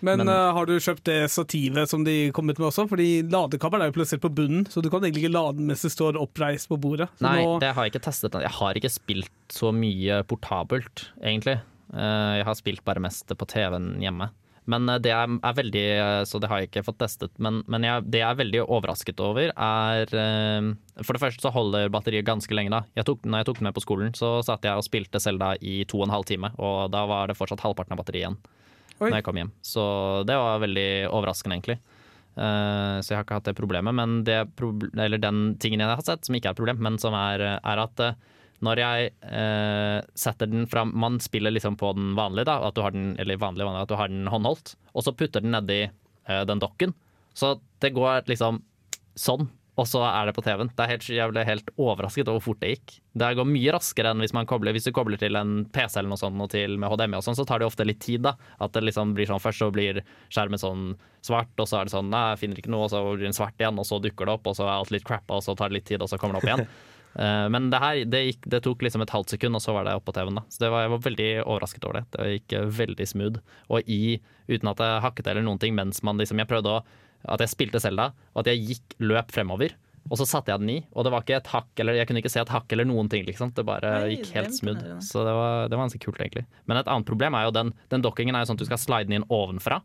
Men, 0.01 0.23
Men- 0.23 0.29
uh, 0.33 0.51
har 0.57 0.65
du 0.65 0.73
kjøpt 0.81 1.03
det 1.07 1.19
stativet 1.31 1.89
som 1.89 2.03
de 2.03 2.31
kom 2.35 2.49
ut 2.49 2.57
med 2.57 2.67
også? 2.71 2.87
Fordi 2.89 3.09
ladekabelen 3.29 3.85
er 3.85 3.91
jo 3.91 3.97
plassert 3.99 4.23
på 4.23 4.31
bunnen, 4.33 4.65
så 4.69 4.81
du 4.81 4.89
kan 4.89 5.03
egentlig 5.05 5.25
ikke 5.27 5.35
lade 5.35 5.57
den 5.59 5.69
mens 5.69 5.85
det 5.85 5.93
står 5.93 6.17
oppreist 6.21 6.69
på 6.71 6.79
bordet. 6.81 7.09
Så 7.19 7.27
Nei, 7.27 7.37
nå, 7.45 7.59
det 7.61 7.73
har 7.77 7.85
jeg 7.85 7.93
ikke 7.93 8.05
testet. 8.09 8.37
Jeg 8.41 8.55
har 8.57 8.79
ikke 8.81 8.91
spilt 8.93 9.31
så 9.53 9.71
mye 9.75 10.21
portabelt, 10.29 11.07
egentlig. 11.21 11.59
Uh, 11.93 12.39
Jeg 12.39 12.45
har 12.47 12.55
spilt 12.55 12.85
bare 12.87 13.03
mest 13.03 13.27
på 13.27 13.47
TV-en 13.51 13.97
hjemme. 14.01 14.29
Men 14.69 14.85
eh, 14.93 14.99
det 15.01 15.09
er, 15.09 15.25
er 15.41 15.55
veldig 15.57 15.81
Så 16.29 16.37
det 16.39 16.47
har 16.47 16.59
jeg 16.61 16.69
ikke 16.69 16.83
fått 16.85 16.99
testet. 17.01 17.31
Men, 17.41 17.63
men 17.67 17.81
jeg, 17.83 18.03
det 18.13 18.19
jeg 18.21 18.29
er 18.29 18.37
veldig 18.37 18.61
overrasket 18.69 19.19
over, 19.19 19.49
er 19.49 20.05
For 21.01 21.17
det 21.17 21.21
første 21.23 21.41
så 21.41 21.51
holder 21.51 21.89
batteriet 21.91 22.27
ganske 22.29 22.53
lenge, 22.53 22.69
da. 22.69 22.83
Jeg 22.95 23.07
tok, 23.09 23.25
når 23.25 23.41
jeg 23.41 23.49
tok 23.49 23.57
den 23.59 23.67
med 23.71 23.75
på 23.75 23.83
skolen, 23.83 24.13
så 24.15 24.35
satt 24.45 24.63
jeg 24.69 24.77
og 24.77 24.85
spilte 24.85 25.19
Selda 25.19 25.55
i 25.59 25.81
to 25.89 25.97
og 25.99 26.05
en 26.07 26.13
halv 26.13 26.29
time, 26.29 26.53
og 26.61 26.91
da 26.93 27.03
var 27.09 27.27
det 27.31 27.37
fortsatt 27.41 27.65
halvparten 27.65 27.97
av 27.97 28.03
batteriet 28.03 28.21
igjen. 28.27 28.37
Oi. 29.01 29.09
Når 29.09 29.17
jeg 29.17 29.25
kom 29.25 29.39
hjem. 29.41 29.53
Så 29.65 29.83
det 30.29 30.37
var 30.37 30.61
veldig 30.61 30.89
overraskende, 31.09 31.57
egentlig. 31.57 31.79
Uh, 32.31 33.01
så 33.03 33.11
jeg 33.11 33.17
har 33.17 33.25
ikke 33.25 33.39
hatt 33.39 33.49
det 33.49 33.57
problemet. 33.57 33.97
Men 33.97 34.21
det 34.27 34.43
proble 34.59 34.91
eller 34.93 35.21
den 35.21 35.55
tingen 35.61 35.81
jeg 35.81 35.89
har 35.89 36.05
sett, 36.05 36.27
som 36.27 36.37
ikke 36.37 36.51
er 36.51 36.55
et 36.55 36.61
problem, 36.61 36.83
men 36.85 36.99
som 37.01 37.17
er, 37.17 37.43
er 37.57 37.81
at 37.81 38.05
uh, 38.05 38.13
når 38.61 38.81
jeg 38.81 39.11
eh, 39.25 39.99
setter 40.17 40.49
den 40.49 40.67
fram 40.69 40.91
Man 40.93 41.17
spiller 41.23 41.53
liksom 41.53 41.77
på 41.81 41.93
den 41.97 42.13
vanlige, 42.17 42.47
da, 42.49 42.59
at 42.67 42.77
du 42.77 42.83
har 42.85 42.93
den, 42.93 43.15
eller 43.21 43.39
vanlig, 43.41 43.65
vanlig, 43.65 43.85
at 43.85 43.89
du 43.91 43.97
har 43.97 44.11
den 44.11 44.29
håndholdt, 44.29 44.75
og 44.93 45.05
så 45.05 45.15
putter 45.17 45.43
den 45.43 45.55
nedi 45.55 45.81
eh, 45.87 46.43
den 46.45 46.61
dokken. 46.61 46.93
Så 47.33 47.55
det 47.81 47.93
går 47.95 48.29
liksom 48.29 48.61
sånn, 49.17 49.49
og 49.81 49.87
så 49.89 50.03
er 50.05 50.29
det 50.29 50.35
på 50.37 50.43
TV-en. 50.45 50.69
Det 50.77 50.83
er 50.85 50.91
helt, 50.91 51.07
jeg 51.09 51.31
ble 51.31 51.43
helt 51.47 51.71
overrasket 51.73 52.29
over 52.29 52.37
hvor 52.37 52.51
fort 52.51 52.61
det 52.61 52.75
gikk. 52.75 52.93
Det 53.17 53.31
går 53.39 53.47
mye 53.49 53.73
raskere 53.75 54.11
enn 54.13 54.21
hvis 54.23 54.33
man 54.37 54.47
kobler 54.47 54.75
Hvis 54.75 54.85
du 54.87 54.91
kobler 54.95 55.19
til 55.19 55.35
en 55.35 55.65
PC 55.73 55.97
eller 55.99 56.11
noe 56.13 56.21
sånt, 56.21 56.37
og 56.39 56.51
til 56.53 56.77
med 56.79 56.93
HDMI 56.93 57.17
og 57.17 57.25
sånn, 57.25 57.37
så 57.39 57.45
tar 57.49 57.63
det 57.63 57.67
ofte 57.67 57.87
litt 57.87 57.99
tid, 58.03 58.21
da. 58.27 58.35
At 58.61 58.75
det 58.77 58.85
liksom 58.85 59.15
blir 59.17 59.29
sånn 59.31 59.41
først 59.41 59.63
så 59.63 59.71
blir 59.73 60.03
skjermen 60.29 60.61
sånn 60.61 60.85
svart, 61.25 61.51
og 61.57 61.67
så 61.69 61.81
er 61.81 61.89
det 61.89 61.95
sånn 61.95 62.13
nei, 62.13 62.23
jeg 62.33 62.43
finner 62.45 62.61
ikke 62.61 62.71
noe, 62.73 62.85
og 62.87 62.93
så 62.93 63.01
blir 63.09 63.25
den 63.25 63.37
svart 63.37 63.57
igjen, 63.59 63.81
og 63.81 63.89
så 63.89 63.99
dukker 64.03 64.29
det 64.29 64.37
opp, 64.37 64.47
og 64.53 64.57
så 64.57 64.69
er 64.69 64.77
alt 64.77 64.93
litt 64.93 65.05
crap, 65.07 65.27
og 65.33 65.43
så 65.45 65.57
tar 65.57 65.73
det 65.73 65.79
litt 65.81 65.89
tid, 65.89 66.01
og 66.05 66.09
så 66.11 66.21
kommer 66.21 66.37
det 66.37 66.43
opp 66.43 66.51
igjen. 66.53 66.67
Eh, 67.11 67.49
Men 67.51 67.65
det 67.67 67.79
her, 67.83 67.97
det, 68.07 68.19
gikk, 68.23 68.45
det 68.53 68.61
tok 68.63 68.85
liksom 68.85 69.01
et 69.03 69.11
halvt 69.11 69.33
sekund, 69.33 69.57
og 69.57 69.59
så 69.59 69.73
var 69.75 69.83
det 69.83 69.97
oppå 69.99 70.13
på 70.13 70.15
TV-en. 70.15 70.37
da 70.39 70.43
Så 70.47 70.61
det 70.63 70.69
var, 70.71 70.85
jeg 70.85 70.91
var 70.93 71.01
veldig 71.03 71.29
overrasket 71.43 71.83
over 71.83 71.97
det. 71.99 72.03
Det 72.13 72.27
gikk 72.37 72.55
veldig 72.77 73.07
smooth. 73.11 73.41
Og 73.67 73.89
i, 73.91 74.21
uten 74.47 74.71
at 74.71 74.79
jeg 74.79 75.01
hakket 75.03 75.27
eller 75.27 75.43
noen 75.43 75.59
ting, 75.59 75.75
mens 75.75 75.99
man 76.07 76.21
liksom 76.21 76.39
Jeg 76.39 76.47
prøvde 76.47 76.77
å 76.77 76.83
At 77.29 77.43
jeg 77.43 77.53
spilte 77.53 77.81
Selda, 77.83 78.11
og 78.33 78.43
at 78.43 78.51
jeg 78.51 78.65
gikk 78.67 78.97
løp 79.03 79.33
fremover. 79.33 79.75
Og 80.09 80.17
så 80.17 80.25
satte 80.25 80.49
jeg 80.49 80.63
den 80.63 80.71
i, 80.73 80.79
og 80.97 81.05
det 81.05 81.11
var 81.13 81.21
ikke 81.23 81.37
et 81.37 81.49
hakk 81.51 81.81
eller 81.83 81.99
jeg 81.99 82.07
kunne 82.09 82.21
ikke 82.23 82.31
se 82.33 82.41
et 82.41 82.49
hakk 82.51 82.73
eller 82.73 82.87
noen 82.89 83.09
ting. 83.11 83.21
liksom 83.27 83.51
Det 83.55 83.63
bare 83.67 83.91
Nei, 84.01 84.15
gikk 84.15 84.31
helt 84.33 84.55
smooth. 84.57 84.81
Så 85.05 85.21
det 85.27 85.33
var, 85.37 85.69
det 85.69 85.77
var 85.77 85.85
ganske 85.85 86.01
kult, 86.01 86.19
egentlig. 86.23 86.47
Men 86.65 86.81
et 86.81 86.89
annet 86.89 87.07
problem 87.07 87.37
er 87.37 87.45
jo 87.45 87.53
den, 87.55 87.71
den 87.93 88.03
dokkingen 88.03 88.35
er 88.35 88.43
jo 88.43 88.49
sånn 88.49 88.57
at 88.57 88.65
du 88.65 88.69
skal 88.71 88.81
slide 88.81 89.11
den 89.11 89.21
inn 89.21 89.29
ovenfra. 89.29 89.79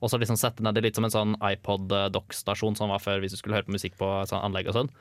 Og 0.00 0.10
så 0.10 0.18
liksom 0.20 0.38
sette 0.40 0.64
ned 0.64 0.78
litt 0.82 0.96
som 0.96 1.06
en 1.06 1.14
sånn 1.14 1.36
iPod-dock-stasjon 1.42 2.78
som 2.78 2.92
var 2.94 3.02
før 3.02 3.20
hvis 3.22 3.34
du 3.34 3.40
skulle 3.40 3.58
høre 3.58 3.68
på 3.68 3.74
musikk 3.74 3.98
på 4.00 4.08
sånn 4.30 4.44
anlegg 4.46 4.70
og 4.70 4.78
sånn. 4.78 4.92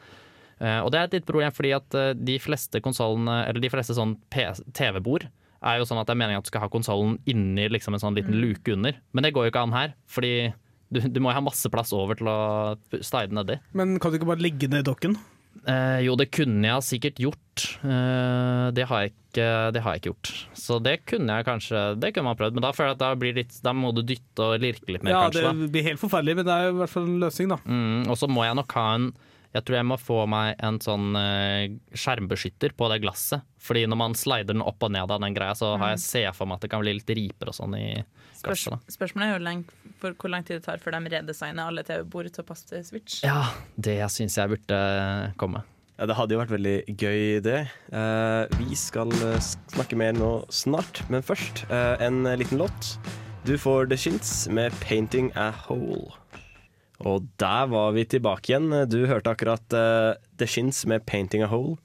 Eh, 0.57 0.79
og 0.81 0.89
det 0.91 0.99
er 0.99 1.09
et 1.09 1.17
litt 1.19 1.27
problem 1.27 1.53
fordi 1.53 1.73
at 1.77 1.97
eh, 1.97 2.13
de 2.17 2.37
fleste 2.41 2.81
konsollene, 2.83 3.43
eller 3.47 3.61
de 3.61 3.71
fleste 3.71 3.95
sånn 3.97 4.15
TV-bord, 4.33 5.27
er 5.67 5.79
jo 5.79 5.87
sånn 5.89 6.01
at 6.01 6.09
det 6.09 6.13
er 6.13 6.21
meningen 6.21 6.41
at 6.41 6.47
du 6.47 6.51
skal 6.51 6.65
ha 6.65 6.71
konsollen 6.73 7.17
inni 7.29 7.65
liksom 7.69 7.95
en 7.97 8.01
sånn 8.01 8.17
liten 8.17 8.37
luke 8.41 8.73
under. 8.73 8.97
Men 9.13 9.25
det 9.25 9.33
går 9.37 9.47
jo 9.47 9.53
ikke 9.53 9.65
an 9.65 9.75
her, 9.75 9.93
fordi 10.09 10.33
du, 10.93 11.01
du 11.03 11.19
må 11.23 11.31
jo 11.31 11.37
ha 11.39 11.43
masse 11.43 11.69
plass 11.73 11.91
over 11.95 12.15
til 12.19 12.29
å 12.31 12.37
slide 13.03 13.35
nedi. 13.35 13.57
Men 13.77 13.97
kan 13.99 14.13
du 14.13 14.19
ikke 14.19 14.29
bare 14.29 14.43
legge 14.45 14.69
ned 14.71 14.85
dokken? 14.87 15.17
Eh, 15.67 15.99
jo, 16.05 16.13
det 16.19 16.29
kunne 16.31 16.63
jeg 16.69 16.85
sikkert 16.85 17.17
gjort. 17.19 17.63
Eh, 17.83 18.67
det, 18.77 18.85
har 18.87 19.03
jeg 19.03 19.13
ikke, 19.15 19.47
det 19.75 19.81
har 19.83 19.95
jeg 19.95 20.01
ikke 20.03 20.11
gjort. 20.13 20.31
Så 20.55 20.77
det 20.85 20.93
kunne 21.09 21.33
jeg 21.39 21.47
kanskje 21.47 21.81
Det 21.99 22.11
kunne 22.13 22.29
man 22.29 22.37
prøvd, 22.39 22.55
men 22.59 22.63
da 22.67 22.71
føler 22.77 22.91
jeg 22.93 22.97
at 22.99 23.01
da, 23.03 23.09
blir 23.19 23.35
litt, 23.39 23.57
da 23.65 23.73
må 23.75 23.91
du 23.97 24.03
dytte 24.05 24.45
og 24.51 24.61
lirke 24.63 24.93
litt 24.95 25.03
mer, 25.03 25.15
Ja, 25.15 25.23
kanskje. 25.25 25.41
det 25.43 25.49
da. 25.49 25.71
blir 25.73 25.87
helt 25.89 26.01
forferdelig, 26.03 26.37
men 26.39 26.47
det 26.47 26.53
er 26.55 26.69
i 26.69 26.77
hvert 26.77 26.93
fall 26.93 27.09
en 27.09 27.19
løsning, 27.25 27.49
da. 27.55 27.59
Mm, 27.65 28.05
og 28.13 28.19
så 28.21 28.29
må 28.31 28.45
jeg 28.47 28.59
nok 28.61 28.77
ha 28.79 28.85
en 28.99 29.09
Jeg 29.57 29.65
tror 29.65 29.79
jeg 29.79 29.87
må 29.89 29.97
få 29.97 30.17
meg 30.29 30.55
en 30.63 30.77
sånn 30.83 31.15
eh, 31.17 31.71
skjermbeskytter 31.97 32.75
på 32.77 32.89
det 32.91 32.99
glasset. 33.01 33.45
Fordi 33.67 33.87
når 33.89 33.99
man 33.99 34.15
slider 34.17 34.53
den 34.53 34.61
opp 34.63 34.83
og 34.85 34.93
ned 34.93 35.09
av 35.09 35.23
den 35.23 35.33
greia, 35.35 35.55
så 35.57 35.73
har 35.81 35.95
jeg 35.95 36.03
ser 36.03 36.35
for 36.37 36.49
meg 36.49 36.59
at 36.59 36.67
det 36.67 36.71
kan 36.71 36.83
bli 36.83 36.93
litt 36.99 37.09
riper 37.17 37.49
og 37.51 37.57
sånn 37.57 37.73
i 37.77 37.87
Spørs, 38.37 38.67
glasset. 38.67 38.75
da. 38.75 38.93
spørsmålet 38.93 39.25
er 39.27 39.33
jo 39.33 39.45
leng, 39.47 39.63
for 39.97 40.13
hvor 40.21 40.31
lang 40.31 40.45
tid 40.45 40.59
det 40.59 40.67
tar 40.67 40.83
før 40.83 40.93
de 40.99 41.09
redesigner 41.15 41.71
alle 41.71 41.83
TV-bord 41.87 42.29
til 42.29 42.45
å 42.45 42.47
passe 42.47 42.69
til 42.69 42.85
Switch. 42.85 43.23
Ja, 43.25 43.47
det 43.75 43.97
syns 44.13 44.37
jeg 44.37 44.53
burde 44.53 44.79
komme. 45.41 45.63
Ja, 45.97 46.05
det 46.05 46.13
hadde 46.19 46.35
jo 46.35 46.43
vært 46.43 46.53
veldig 46.53 46.75
gøy, 46.93 47.21
det. 47.41 47.63
Eh, 47.89 48.57
vi 48.61 48.77
skal 48.77 49.09
eh, 49.31 49.39
snakke 49.73 49.97
mer 49.97 50.13
nå 50.13 50.29
snart, 50.53 51.01
men 51.09 51.25
først 51.25 51.63
eh, 51.73 51.95
en 52.05 52.21
liten 52.37 52.61
låt. 52.61 52.93
Du 53.47 53.55
får 53.57 53.89
The 53.89 53.97
Shins 53.97 54.45
med 54.53 54.75
'Painting 54.83 55.31
a 55.33 55.49
Hole'. 55.65 56.13
Og 57.05 57.27
der 57.37 57.67
var 57.69 57.91
vi 57.93 58.07
tilbake 58.09 58.51
igjen. 58.51 58.71
Du 58.89 59.03
hørte 59.09 59.33
akkurat 59.33 59.75
uh, 59.75 60.17
The 60.37 60.47
Shins 60.49 60.85
med 60.89 61.05
'Painting 61.05 61.43
a 61.45 61.49
Hole'. 61.51 61.77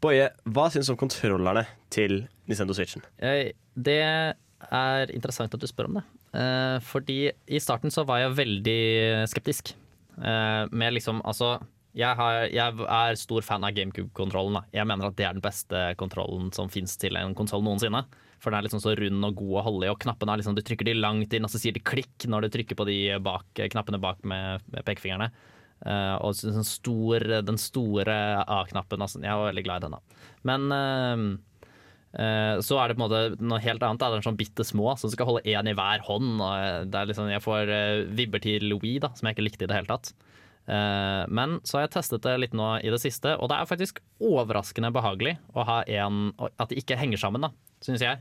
Boje, 0.00 0.30
hva 0.48 0.68
syns 0.72 0.88
du 0.88 0.94
om 0.94 1.00
kontrollerne 1.00 1.66
til 1.92 2.26
Nintendo 2.48 2.76
Switchen? 2.76 3.04
Det 3.20 4.00
er 4.00 5.12
interessant 5.12 5.52
at 5.54 5.60
du 5.60 5.68
spør 5.68 5.90
om 5.90 6.00
det. 6.00 6.04
Uh, 6.32 6.78
fordi 6.84 7.32
i 7.48 7.60
starten 7.60 7.92
så 7.92 8.04
var 8.08 8.22
jeg 8.22 8.36
veldig 8.36 8.80
skeptisk. 9.28 9.74
Uh, 10.20 10.68
med 10.72 10.96
liksom, 10.96 11.20
altså 11.24 11.58
jeg, 11.96 12.14
har, 12.16 12.46
jeg 12.52 12.84
er 12.86 13.18
stor 13.18 13.42
fan 13.42 13.64
av 13.66 13.74
GameCube-kontrollen. 13.74 14.60
Jeg 14.72 14.86
mener 14.86 15.08
at 15.08 15.16
det 15.18 15.26
er 15.26 15.36
den 15.36 15.44
beste 15.44 15.94
kontrollen 16.00 16.52
som 16.54 16.70
fins 16.70 16.96
til 17.00 17.16
en 17.18 17.34
konsoll 17.34 17.64
noensinne. 17.66 18.04
For 18.40 18.50
den 18.50 18.60
er 18.60 18.66
liksom 18.66 18.82
så 18.82 18.94
rund 18.96 19.28
og 19.28 19.38
god 19.38 19.58
å 19.60 19.64
holde 19.68 19.86
i, 19.86 19.92
og 19.92 20.00
knappene 20.00 20.32
er 20.32 20.40
liksom, 20.40 20.56
du 20.56 20.64
trykker 20.64 20.88
de 20.88 20.96
langt 20.96 21.36
inn, 21.36 21.44
og 21.44 21.52
så 21.52 21.60
sier 21.60 21.76
de 21.76 21.84
klikk 21.84 22.24
når 22.30 22.46
du 22.46 22.54
trykker 22.56 22.78
på 22.78 22.88
de 22.88 22.98
bak, 23.20 23.46
knappene 23.74 24.00
bak 24.00 24.24
med, 24.24 24.64
med 24.72 24.86
pekefingrene. 24.88 25.30
Uh, 25.80 26.16
og 26.20 26.36
den 26.40 26.64
store, 27.60 28.16
A-knappen. 28.44 29.00
Altså, 29.00 29.20
jeg 29.24 29.32
var 29.32 29.48
veldig 29.48 29.64
glad 29.64 29.80
i 29.80 29.86
den. 29.86 29.96
da. 29.96 30.26
Men 30.48 30.66
uh, 30.72 31.38
Eh, 32.10 32.58
Så 32.60 32.78
er 32.78 32.90
det 32.90 32.96
på 32.98 33.04
en 33.04 33.06
måte 33.06 33.42
noe 33.42 33.62
helt 33.62 33.82
annet. 33.86 34.02
Det 34.02 34.18
er 34.18 34.26
sånn 34.26 34.40
bitte 34.40 34.66
små 34.66 34.96
som 34.98 35.12
skal 35.12 35.28
holde 35.28 35.46
én 35.46 35.70
i 35.70 35.76
hver 35.76 36.02
hånd. 36.06 36.40
Og 36.42 36.90
eh, 36.90 37.06
liksom, 37.10 37.30
jeg 37.30 37.44
får 37.44 37.70
eh, 37.74 38.02
vibber 38.18 38.42
til 38.42 38.66
Louis, 38.70 38.98
da, 39.02 39.12
som 39.14 39.28
jeg 39.28 39.38
ikke 39.38 39.46
likte 39.46 39.66
i 39.66 39.70
det 39.70 39.78
hele 39.78 39.90
tatt. 39.90 40.12
Eh, 40.66 41.24
Men 41.30 41.58
så 41.64 41.78
har 41.78 41.86
jeg 41.86 41.94
testet 41.98 42.26
det 42.26 42.36
litt 42.42 42.56
nå 42.56 42.72
i 42.82 42.92
det 42.92 43.00
siste, 43.02 43.36
og 43.38 43.50
det 43.50 43.58
er 43.58 43.70
faktisk 43.70 44.02
overraskende 44.20 44.92
behagelig 44.94 45.38
å 45.54 45.66
ha 45.66 45.80
en 45.86 46.32
At 46.58 46.70
de 46.70 46.80
ikke 46.80 46.98
henger 46.98 47.20
sammen, 47.22 47.46
da, 47.46 47.54
syns 47.84 48.02
jeg. 48.04 48.20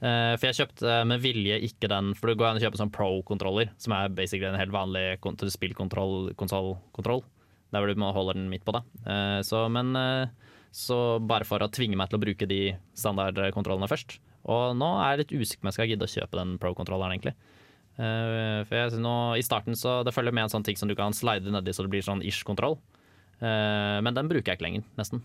Eh, 0.00 0.34
For 0.40 0.48
jeg 0.48 0.58
kjøpte 0.62 0.94
med 1.04 1.20
vilje 1.20 1.58
ikke 1.66 1.88
den 1.92 2.14
For 2.16 2.30
det 2.30 2.38
går 2.40 2.46
an 2.50 2.56
å 2.56 2.62
kjøpe 2.62 2.78
sånn 2.80 2.92
pro-kontroller, 2.94 3.68
som 3.76 3.92
er 3.92 4.08
basically 4.08 4.48
en 4.48 4.56
helt 4.60 4.72
vanlig 4.72 5.18
kon- 5.20 5.36
spillkontroll, 5.36 6.32
konsollkontroll. 6.40 7.22
Der 7.70 7.82
hvor 7.84 7.86
du 7.92 8.00
må 8.00 8.08
holde 8.16 8.34
den 8.34 8.48
midt 8.50 8.64
på, 8.64 8.72
da. 8.74 8.80
Eh, 9.06 9.40
Så, 9.46 9.66
men 9.70 9.94
eh, 9.96 10.26
så 10.72 11.18
bare 11.20 11.44
for 11.44 11.58
å 11.62 11.68
tvinge 11.70 11.96
meg 11.98 12.08
til 12.10 12.18
å 12.18 12.22
bruke 12.22 12.46
de 12.48 12.76
standardkontrollene 12.96 13.88
først. 13.90 14.18
Og 14.48 14.76
nå 14.78 14.88
er 15.02 15.16
jeg 15.16 15.20
litt 15.24 15.34
usikker 15.42 15.60
på 15.60 15.66
om 15.66 15.68
jeg 15.70 15.76
skal 15.76 15.90
gidde 15.90 16.06
å 16.08 16.14
kjøpe 16.14 16.38
den 16.38 16.56
pro-kontrolleren, 16.62 17.12
egentlig. 17.18 17.34
Eh, 18.00 18.62
for 18.64 18.76
jeg, 18.78 19.00
nå, 19.04 19.14
I 19.36 19.44
starten 19.44 19.76
så 19.76 19.98
det 20.06 20.14
følger 20.16 20.32
med 20.32 20.46
en 20.46 20.52
sånn 20.54 20.64
ting 20.64 20.78
som 20.80 20.88
du 20.88 20.94
kan 20.96 21.12
slide 21.12 21.50
nedi 21.52 21.74
så 21.76 21.84
det 21.84 21.92
blir 21.92 22.06
sånn 22.06 22.22
ish-kontroll. 22.24 22.78
Eh, 23.42 23.98
men 24.00 24.14
den 24.16 24.30
bruker 24.30 24.52
jeg 24.54 24.58
ikke 24.60 24.66
lenger, 24.68 24.86
nesten. 24.96 25.20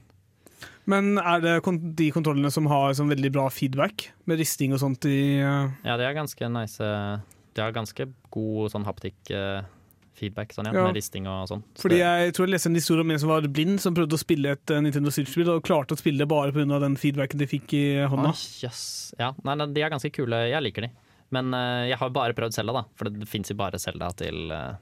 Men 0.86 1.18
er 1.18 1.42
det 1.42 1.54
de 1.98 2.12
kontrollene 2.14 2.52
som 2.54 2.68
har 2.70 2.94
sånn 2.94 3.10
veldig 3.10 3.32
bra 3.34 3.48
feedback, 3.50 4.10
med 4.30 4.38
risting 4.40 4.74
og 4.74 4.80
sånt 4.84 5.06
i 5.10 5.42
uh... 5.42 5.72
Ja, 5.84 5.96
det 5.98 6.06
er 6.06 6.14
ganske 6.18 6.50
nice. 6.54 6.78
Det 6.84 7.56
De 7.56 7.62
har 7.64 7.72
ganske 7.72 8.06
god 8.36 8.72
sånn 8.74 8.84
haptic-feedback, 8.86 10.52
sånn, 10.54 10.66
ja, 10.70 10.74
Ja. 10.74 10.86
med 10.88 10.96
risting 10.96 11.28
og 11.28 11.48
sånn. 11.48 11.64
Fordi 11.80 11.98
det- 11.98 12.04
jeg 12.06 12.34
tror 12.36 12.46
jeg 12.48 12.54
leste 12.54 12.68
en 12.70 12.76
historie 12.76 13.02
om 13.02 13.12
en 13.12 13.20
som 13.20 13.30
var 13.30 13.42
blind, 13.48 13.80
som 13.80 13.96
prøvde 13.96 14.14
å 14.14 14.20
spille 14.20 14.52
et 14.52 14.70
eh, 14.72 14.82
Nintendo 14.82 15.10
Switch-spill, 15.10 15.50
og 15.50 15.64
klarte 15.64 15.96
å 15.96 15.98
spille 15.98 16.18
det 16.20 16.28
bare 16.28 16.52
pga. 16.52 16.80
den 16.80 16.96
feedbacken 16.98 17.38
de 17.40 17.48
fikk 17.48 17.74
i 17.74 17.86
hånda. 18.08 18.30
Oh, 18.30 18.44
yes. 18.64 19.14
Ja, 19.20 19.34
nei, 19.44 19.56
de 19.66 19.82
er 19.82 19.90
ganske 19.90 20.12
kule. 20.12 20.50
Jeg 20.50 20.62
liker 20.64 20.82
de. 20.84 20.92
Men 21.32 21.54
eh, 21.54 21.90
jeg 21.90 21.98
har 21.98 22.10
bare 22.10 22.34
prøvd 22.34 22.54
Selda, 22.54 22.74
da. 22.74 22.84
For 22.96 23.06
det 23.10 23.28
fins 23.28 23.50
jo 23.50 23.56
bare 23.56 23.80
Selda 23.80 24.12
til, 24.16 24.52
eh, 24.52 24.76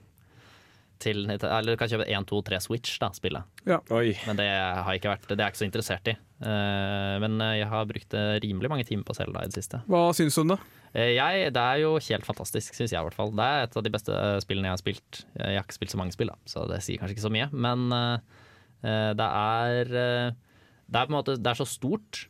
til 1.03 1.25
Eller 1.29 1.73
du 1.73 1.79
kan 1.79 1.89
kjøpe 1.91 2.07
1, 2.07 2.25
2, 2.29 2.39
3 2.49 2.59
Switch, 2.63 2.95
da, 3.01 3.09
spillet. 3.15 3.43
Oi. 3.93 4.13
Men 4.27 4.39
det 4.39 4.47
har 4.49 4.87
jeg 4.93 5.01
ikke 5.01 5.11
vært 5.13 5.27
Det 5.29 5.37
er 5.37 5.43
jeg 5.45 5.53
ikke 5.53 5.61
så 5.61 5.67
interessert 5.67 6.09
i. 6.11 6.15
Eh, 6.43 7.15
men 7.23 7.37
eh, 7.43 7.57
jeg 7.61 7.69
har 7.71 7.85
brukt 7.89 8.15
eh, 8.19 8.31
rimelig 8.43 8.71
mange 8.71 8.87
timer 8.87 9.05
på 9.07 9.15
Selda 9.17 9.43
i 9.43 9.51
det 9.51 9.57
siste. 9.59 9.79
Hva 9.91 10.01
syns 10.15 10.35
du 10.35 10.41
om 10.43 10.53
det? 10.53 10.59
Eh, 10.93 11.13
jeg, 11.15 11.53
det 11.55 11.63
er 11.63 11.81
jo 11.83 11.93
helt 12.07 12.27
fantastisk, 12.27 12.75
syns 12.75 12.91
jeg 12.91 12.99
i 12.99 13.07
hvert 13.07 13.17
fall. 13.17 13.31
Det 13.35 13.45
er 13.47 13.67
et 13.67 13.77
av 13.79 13.85
de 13.85 13.93
beste 13.93 14.17
spillene 14.43 14.69
jeg 14.69 14.75
har 14.75 14.83
spilt. 14.83 15.21
Jeg 15.39 15.57
har 15.59 15.63
ikke 15.67 15.77
spilt 15.79 15.95
så 15.95 16.01
mange 16.01 16.15
spill, 16.15 16.33
da, 16.33 16.39
så 16.49 16.65
det 16.71 16.81
sier 16.85 16.99
kanskje 17.01 17.17
ikke 17.17 17.27
så 17.27 17.33
mye. 17.33 17.49
Men 17.53 17.87
det 18.83 19.29
er 19.29 19.91
Det 19.95 20.99
er 20.99 21.05
på 21.07 21.13
en 21.13 21.15
måte 21.15 21.37
Det 21.39 21.53
er 21.53 21.59
så 21.61 21.67
stort. 21.69 22.25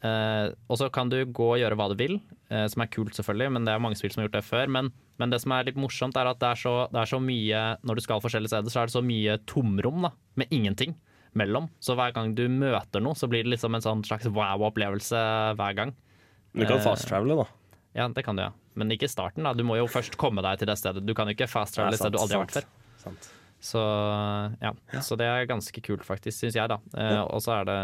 Eh, 0.00 0.46
og 0.70 0.78
så 0.80 0.88
kan 0.94 1.10
du 1.12 1.18
gå 1.26 1.48
og 1.54 1.58
gjøre 1.60 1.76
hva 1.76 1.90
du 1.92 1.98
vil, 1.98 2.20
som 2.48 2.82
er 2.82 2.88
kult 2.90 3.14
selvfølgelig, 3.14 3.52
men 3.54 3.66
det 3.66 3.74
er 3.74 3.82
mange 3.82 3.98
spill 3.98 4.10
som 4.10 4.22
har 4.22 4.28
gjort 4.30 4.38
det 4.40 4.46
før. 4.48 4.70
Men, 4.78 4.88
men 5.20 5.32
det 5.32 5.42
som 5.42 5.52
er 5.52 5.68
litt 5.68 5.78
morsomt, 5.80 6.16
er 6.16 6.30
at 6.30 6.40
det 6.40 6.48
er, 6.48 6.58
så, 6.62 6.74
det 6.92 7.02
er 7.02 7.08
så 7.10 7.20
mye 7.20 7.60
Når 7.84 7.98
du 7.98 8.02
skal 8.06 8.22
forskjellige 8.24 8.54
steder, 8.54 8.72
så 8.72 8.82
er 8.82 8.88
det 8.88 8.94
så 8.96 9.02
mye 9.04 9.36
tomrom 9.50 10.06
da, 10.06 10.14
med 10.40 10.52
ingenting 10.56 10.96
mellom. 11.36 11.68
Så 11.84 11.94
hver 11.98 12.14
gang 12.16 12.32
du 12.34 12.46
møter 12.50 13.02
noe, 13.04 13.14
så 13.18 13.28
blir 13.30 13.44
det 13.44 13.52
liksom 13.54 13.76
en 13.76 13.84
sånn 13.84 14.04
slags 14.06 14.26
wow-opplevelse 14.32 15.20
hver 15.60 15.76
gang. 15.78 15.92
Du 16.56 16.64
kan 16.64 16.78
Eh, 16.78 16.84
fast-travele, 16.84 17.36
da. 17.38 17.46
Ja, 18.00 18.08
det 18.08 18.24
kan 18.26 18.38
du, 18.38 18.42
ja. 18.48 18.54
Men 18.78 18.90
ikke 18.94 19.06
i 19.06 19.12
starten. 19.12 19.44
da 19.44 19.52
Du 19.54 19.62
må 19.66 19.76
jo 19.76 19.86
først 19.90 20.16
komme 20.18 20.42
deg 20.46 20.58
til 20.62 20.70
det 20.70 20.78
stedet. 20.80 21.04
Du 21.06 21.14
kan 21.14 21.28
jo 21.28 21.36
ikke 21.36 21.50
fast 21.50 21.76
travel 21.76 21.94
et 21.94 22.00
sted 22.00 22.14
du 22.14 22.18
aldri 22.18 22.38
har 22.38 22.46
vært 22.46 22.58
før. 22.60 22.70
Sant. 23.02 23.30
Så 23.60 23.80
ja, 24.62 24.72
så 25.04 25.18
det 25.20 25.26
er 25.28 25.44
ganske 25.50 25.82
kult, 25.84 26.06
faktisk, 26.06 26.38
syns 26.38 26.56
jeg, 26.56 26.70
da. 26.70 26.78
Ja. 26.96 27.26
og 27.28 27.42
så 27.44 27.58
er 27.60 27.68
det 27.68 27.80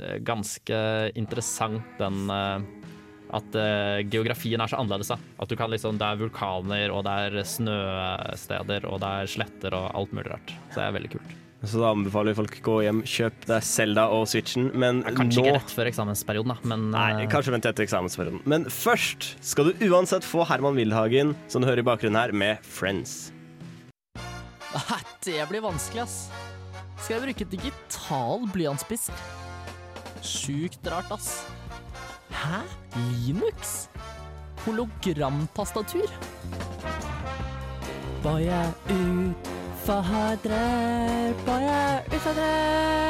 eh, 0.00 0.18
ganske 0.24 0.78
interessant 1.20 1.98
den 2.00 2.30
eh, 2.32 2.64
at 3.32 3.56
uh, 3.56 4.00
geografien 4.12 4.60
er 4.60 4.70
så 4.70 4.80
annerledes. 4.80 5.12
da 5.12 5.18
At 5.40 5.48
du 5.48 5.56
kan 5.56 5.72
liksom 5.72 6.00
Det 6.00 6.08
er 6.08 6.20
vulkaner, 6.20 6.92
og 6.92 7.06
det 7.06 7.14
er 7.26 7.46
snøsteder, 7.48 8.88
og 8.88 9.00
det 9.02 9.12
er 9.22 9.32
sletter 9.36 9.78
og 9.78 9.88
alt 9.96 10.12
mulig 10.12 10.34
rart. 10.34 10.52
Så 10.70 10.80
det 10.80 10.88
er 10.88 10.98
veldig 10.98 11.12
kult. 11.16 11.38
Så 11.62 11.78
da 11.78 11.92
anbefaler 11.94 12.32
vi 12.32 12.38
folk 12.40 12.56
å 12.58 12.62
gå 12.66 12.76
hjem, 12.88 13.00
kjøp 13.06 13.44
deg 13.46 13.62
Selda 13.62 14.08
og 14.10 14.24
Switchen. 14.30 14.72
Men 14.74 15.04
Kanskje 15.06 15.44
nå 15.44 15.44
ikke 15.46 15.58
rett 15.60 15.74
før 15.76 15.90
eksamensperioden, 15.92 16.50
da, 16.50 16.70
men 16.72 16.88
Nei, 16.90 17.10
eh, 17.22 17.28
kanskje 17.30 17.54
vent 17.54 17.68
etter 17.70 17.86
eksamensperioden. 17.86 18.42
Men 18.50 18.66
først 18.66 19.36
skal 19.46 19.70
du 19.70 19.84
uansett 19.86 20.26
få 20.26 20.42
Herman 20.48 20.74
Wildhagen, 20.74 21.36
som 21.46 21.62
du 21.62 21.70
hører 21.70 21.84
i 21.84 21.86
bakgrunnen 21.86 22.18
her, 22.18 22.34
med 22.34 22.66
Friends. 22.66 23.30
Det 25.22 25.38
blir 25.46 25.62
vanskelig, 25.62 26.02
ass. 26.02 26.32
Skal 26.98 27.14
jeg 27.14 27.22
bruke 27.28 27.46
digital 27.52 28.42
blyantspisk? 28.50 29.14
Sjukt 30.26 30.90
rart, 30.90 31.14
ass. 31.14 31.44
Hæ? 32.32 32.58
Linux? 32.96 33.88
Hologramtastatur? 34.64 36.08
Boje 38.22 38.74
utfordrer, 38.88 40.40
boje 41.46 42.02
utfordrer. 42.14 43.02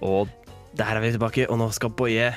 Og 0.00 0.28
der 0.78 0.84
er 0.84 1.00
vi 1.00 1.10
tilbake, 1.10 1.50
og 1.50 1.58
nå 1.58 1.70
skal 1.70 1.90
Boje 1.90 2.34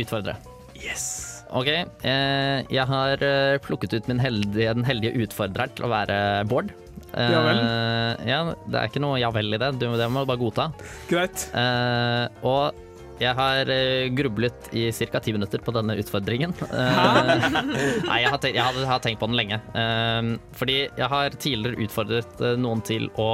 Utfordre. 0.00 0.36
Yes! 0.76 1.21
OK. 1.58 1.68
Eh, 1.68 2.58
jeg 2.72 2.86
har 2.88 3.22
eh, 3.26 3.58
plukket 3.64 3.98
ut 3.98 4.08
min 4.10 4.20
heldige, 4.22 4.72
den 4.78 4.86
heldige 4.88 5.26
utfordreren 5.26 5.74
til 5.76 5.86
å 5.88 5.90
være 5.92 6.16
Bård. 6.50 6.70
Eh, 7.12 7.28
Ja 7.32 7.42
vel. 7.44 7.60
ja, 8.28 8.38
det 8.72 8.78
er 8.80 8.88
ikke 8.88 9.02
noe 9.04 9.18
ja 9.20 9.28
vel 9.34 9.52
i 9.52 9.60
det. 9.60 9.72
Du, 9.80 9.84
det 9.98 10.08
må 10.08 10.22
du 10.24 10.30
bare 10.32 10.40
godta. 10.40 10.70
Greit. 11.10 11.44
Eh, 11.52 12.24
og 12.48 12.80
jeg 13.22 13.36
har 13.38 13.68
eh, 13.70 14.08
grublet 14.16 14.70
i 14.74 14.86
ca. 14.96 15.20
ti 15.22 15.34
minutter 15.36 15.60
på 15.62 15.74
denne 15.76 15.94
utfordringen. 16.00 16.54
Hæ? 16.58 17.04
nei, 18.08 18.16
jeg 18.24 18.32
har, 18.32 18.40
tenkt, 18.42 18.56
jeg 18.56 18.88
har 18.88 19.04
tenkt 19.04 19.20
på 19.20 19.28
den 19.30 19.38
lenge. 19.38 19.60
Eh, 19.76 20.32
fordi 20.58 20.78
jeg 20.88 21.10
har 21.12 21.36
tidligere 21.36 21.84
utfordret 21.84 22.40
eh, 22.42 22.56
noen 22.58 22.80
til 22.88 23.10
å 23.20 23.28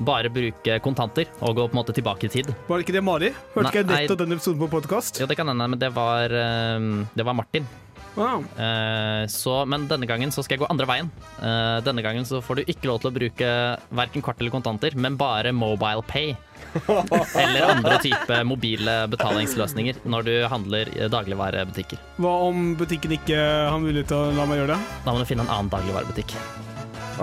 bare 0.00 0.32
bruke 0.32 0.78
kontanter 0.84 1.28
og 1.40 1.54
gå 1.58 1.66
på 1.68 1.74
en 1.74 1.80
måte 1.82 1.94
tilbake 1.96 2.28
i 2.28 2.32
tid. 2.32 2.50
Var 2.68 2.80
det 2.80 2.86
ikke 2.86 2.96
det 2.98 3.04
Mari? 3.04 3.30
Hørte 3.54 3.70
ikke 3.72 3.82
jeg 3.84 3.90
nettopp 3.92 4.22
den 4.24 4.36
episoden 4.38 4.64
på 4.64 4.70
podkast? 4.78 5.20
Jo, 5.20 5.28
det 5.30 5.36
kan 5.38 5.48
hende, 5.52 5.68
men 5.74 5.80
det 5.80 5.92
var, 5.96 6.32
eh, 6.32 6.90
det 7.14 7.26
var 7.26 7.36
Martin. 7.36 7.68
Wow. 8.16 8.42
Eh, 8.58 9.26
så, 9.30 9.64
men 9.70 9.86
denne 9.88 10.06
gangen 10.08 10.32
så 10.34 10.42
skal 10.42 10.56
jeg 10.56 10.64
gå 10.64 10.70
andre 10.72 10.86
veien. 10.88 11.10
Eh, 11.38 11.78
denne 11.86 12.02
gangen 12.02 12.26
så 12.26 12.40
får 12.42 12.60
du 12.60 12.70
ikke 12.72 12.90
lov 12.90 13.00
til 13.02 13.10
å 13.10 13.14
bruke 13.14 13.50
verken 13.94 14.24
kort 14.24 14.40
eller 14.42 14.52
kontanter, 14.54 14.96
men 14.98 15.18
bare 15.20 15.52
mobile 15.54 16.02
pay. 16.06 16.34
Eller 17.40 17.64
andre 17.66 17.96
type 17.98 18.36
mobile 18.46 18.92
betalingsløsninger 19.10 20.04
når 20.06 20.26
du 20.28 20.32
handler 20.52 20.90
i 20.94 21.08
dagligvarebutikker. 21.10 21.98
Hva 22.22 22.34
om 22.46 22.74
butikken 22.78 23.16
ikke 23.16 23.40
har 23.40 23.80
mulighet 23.82 24.12
til 24.12 24.20
å 24.20 24.30
la 24.36 24.46
meg 24.46 24.60
gjøre 24.60 24.76
det? 24.76 24.98
Da 25.06 25.14
må 25.14 25.18
du 25.22 25.26
finne 25.26 25.48
en 25.48 25.54
annen 25.56 25.72
dagligvarebutikk. 25.72 26.36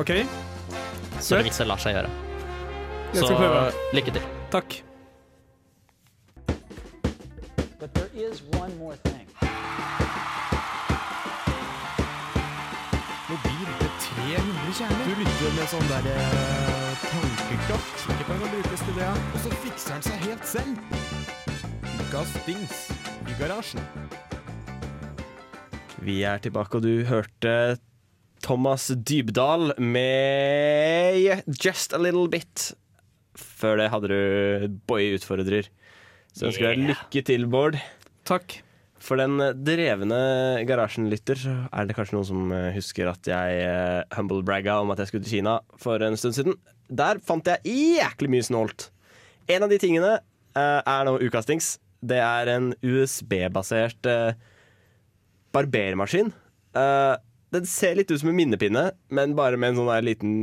OK, 0.01 0.11
Så 1.21 1.37
Greit. 1.37 1.47
hvis 1.47 1.61
det 1.63 1.69
lar 1.69 1.79
seg 1.79 1.95
gjøre. 1.95 2.26
Jeg 3.13 3.21
Så 3.21 3.25
skal 3.25 3.37
prøve. 3.37 3.71
lykke 3.93 4.11
til. 4.11 4.21
Takk. 4.51 4.83
But 7.79 7.93
there 7.93 8.09
is 8.15 8.41
one 8.61 8.73
more 8.79 8.95
thing. 9.03 9.27
Mobil 13.29 13.67
til 13.79 13.89
300 13.99 14.73
kjerner. 14.79 15.03
Du 15.07 15.13
lytter 15.19 15.51
med 15.57 15.67
sånn 15.71 15.87
der 15.91 16.05
eh, 16.13 17.01
tankekraft. 17.03 18.05
Ikke 18.13 18.27
kan 18.29 18.39
brukes 18.45 18.83
til 18.87 18.95
det. 18.97 19.09
Og 19.33 19.39
så 19.43 19.51
fikser 19.65 19.93
den 19.97 20.05
seg 20.07 20.23
helt 20.25 20.47
selv. 20.47 20.71
Ukas 22.07 22.31
dings 22.47 22.77
i 23.27 23.35
garasjen. 23.39 23.83
Vi 26.07 26.21
er 26.23 26.39
tilbake, 26.39 26.79
og 26.79 26.85
du 26.85 27.03
hørte 27.09 27.77
Thomas 28.45 28.87
Dybdahl 28.95 29.73
med 29.81 31.43
Just 31.59 31.93
a 31.93 31.99
Little 31.99 32.29
Bit. 32.31 32.69
Før 33.57 33.79
det 33.81 33.89
hadde 33.93 34.11
du 34.11 34.77
Boy 34.89 35.15
Utfordrer. 35.17 35.69
Så 36.35 36.51
ønsker 36.51 36.69
deg 36.69 36.89
lykke 36.91 37.23
til, 37.25 37.47
Bård. 37.49 37.77
Takk. 38.27 38.59
For 39.01 39.19
den 39.19 39.37
drevne 39.65 40.17
garasjen-lytter 40.67 41.39
så 41.39 41.53
er 41.69 41.87
det 41.87 41.95
kanskje 41.97 42.17
noen 42.17 42.27
som 42.27 42.53
eh, 42.53 42.71
husker 42.75 43.09
at 43.11 43.29
jeg 43.29 43.59
uh, 43.69 44.01
humble-bragga 44.17 44.79
om 44.81 44.93
at 44.93 45.03
jeg 45.03 45.11
skulle 45.11 45.27
til 45.27 45.37
Kina 45.37 45.59
for 45.81 46.01
en 46.01 46.17
stund 46.17 46.37
siden. 46.37 46.57
Der 46.89 47.21
fant 47.23 47.47
jeg 47.49 47.77
jæklig 48.01 48.31
mye 48.33 48.47
snålt. 48.47 48.89
En 49.53 49.65
av 49.65 49.71
de 49.71 49.79
tingene 49.81 50.17
uh, 50.17 50.81
er 50.81 51.07
nå 51.07 51.17
ukastings. 51.21 51.77
Det 52.01 52.19
er 52.21 52.51
en 52.55 52.71
USB-basert 52.81 54.09
uh, 54.09 54.33
barbermaskin. 55.55 56.33
Uh, 56.77 57.15
den 57.53 57.69
ser 57.69 57.95
litt 57.97 58.11
ut 58.11 58.19
som 58.21 58.33
en 58.33 58.37
minnepinne, 58.37 58.89
men 59.13 59.37
bare 59.37 59.59
med 59.61 59.73
en 59.73 59.81
sånn 59.81 60.05
liten 60.05 60.37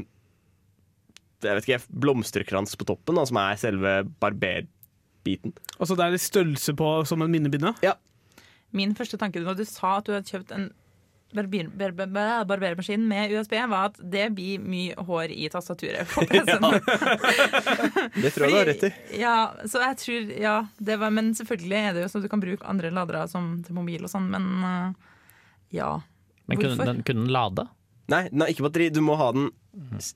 jeg 1.44 1.58
vet 1.58 1.68
ikke, 1.68 1.98
blomsterkrans 2.04 2.76
på 2.80 2.86
toppen, 2.88 3.18
da, 3.18 3.26
som 3.28 3.40
er 3.42 3.60
selve 3.60 3.96
barberbiten. 4.22 5.54
Altså 5.78 5.96
det 5.98 6.06
er 6.06 6.16
litt 6.16 6.24
størrelse 6.24 6.74
på 6.78 6.94
som 7.08 7.24
en 7.24 7.32
minnebinde? 7.32 7.74
Ja. 7.84 7.96
Min 8.74 8.96
første 8.98 9.20
tanke 9.20 9.42
da 9.44 9.54
du 9.54 9.64
sa 9.68 9.98
at 10.00 10.08
du 10.08 10.16
hadde 10.16 10.30
kjøpt 10.30 10.54
en 10.54 10.72
barber, 11.34 11.92
barber, 11.92 12.44
barbermaskin 12.44 13.08
med 13.08 13.32
USB, 13.32 13.52
var 13.68 13.90
at 13.90 13.98
det 13.98 14.28
blir 14.36 14.62
mye 14.62 14.94
hår 15.06 15.32
i 15.34 15.48
tastaturet 15.50 16.08
på 16.10 16.22
PC-en. 16.30 16.78
Det 18.22 18.30
tror 18.34 18.46
jeg 18.46 18.52
du 18.52 18.58
har 18.58 18.68
rett 18.70 18.84
i. 18.86 18.90
Ja, 19.18 19.36
så 19.66 19.82
jeg 19.82 19.98
tror, 20.02 20.34
ja, 20.38 20.56
det 20.78 20.98
var, 21.00 21.10
Men 21.14 21.32
selvfølgelig 21.34 21.80
er 21.80 21.96
det 21.96 22.04
jo 22.04 22.10
sånn 22.12 22.22
at 22.22 22.28
du 22.28 22.32
kan 22.32 22.44
bruke 22.44 22.68
andre 22.70 22.92
ladere 22.94 23.24
som 23.30 23.56
til 23.66 23.76
mobil 23.76 24.06
og 24.06 24.12
sånn, 24.12 24.30
men 24.30 24.46
uh, 24.62 25.14
ja. 25.74 25.90
Men 26.46 26.60
kunne 26.60 26.76
Hvorfor? 26.76 26.92
den, 26.92 27.02
kunne 27.06 27.26
den 27.26 27.34
lade? 27.34 27.66
Nei, 28.12 28.28
nei, 28.32 28.50
ikke 28.52 28.66
batteri. 28.66 28.90
Du 28.92 29.00
må 29.04 29.16
ha 29.16 29.30
den 29.32 29.50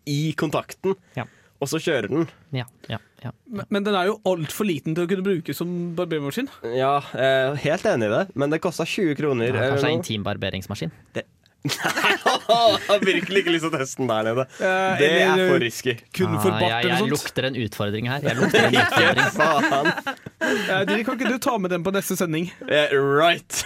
i 0.07 0.33
kontakten, 0.39 0.95
Ja. 1.17 1.25
og 1.61 1.69
så 1.71 1.81
kjører 1.83 2.09
den. 2.13 2.29
Ja. 2.53 2.65
ja, 2.89 2.99
ja. 3.25 3.33
Men, 3.49 3.67
men 3.71 3.85
den 3.89 3.95
er 3.99 4.07
jo 4.11 4.19
altfor 4.29 4.69
liten 4.69 4.95
til 4.95 5.07
å 5.07 5.11
kunne 5.11 5.25
brukes 5.27 5.57
som 5.59 5.95
barbermaskin. 5.99 6.49
Ja, 6.77 6.99
eh, 7.17 7.57
helt 7.65 7.89
enig 7.89 8.07
i 8.11 8.15
det, 8.15 8.23
men 8.39 8.51
det 8.55 8.61
kosta 8.63 8.85
20 8.87 9.17
kroner. 9.19 9.49
Ja, 9.49 9.55
eller 9.55 9.77
Kanskje 9.79 9.97
intimbarberingsmaskin. 9.97 10.93
intim 10.93 11.19
barberingsmaskin. 11.19 11.35
Jeg 11.69 12.85
har 12.87 13.01
virkelig 13.03 13.41
ikke 13.43 13.51
lyst 13.53 13.65
til 13.67 13.73
å 13.73 13.79
teste 13.81 13.99
den 13.99 14.09
der 14.09 14.23
nede. 14.29 14.45
Eh, 14.63 14.93
Det 15.01 15.09
er 15.25 15.41
for 15.51 15.59
risky. 15.61 15.95
Kun 16.15 16.37
Ah, 16.37 16.39
for 16.41 16.51
bart 16.55 16.63
jeg, 16.63 16.71
jeg 16.71 16.85
eller 16.87 17.01
sånt. 17.03 17.11
lukter 17.11 17.49
en 17.49 17.57
utfordring 17.65 18.07
her. 18.09 18.23
Jeg 18.23 18.37
lukter 18.39 18.69
en 18.69 18.77
utfordring. 18.85 19.33
Faen. 19.35 19.91
Eh, 20.39 21.03
kan 21.05 21.19
ikke 21.19 21.33
du 21.35 21.39
ta 21.43 21.57
med 21.59 21.75
den 21.75 21.83
på 21.85 21.93
neste 21.93 22.17
sending? 22.17 22.47
Eh, 22.71 22.95
right. 22.95 23.65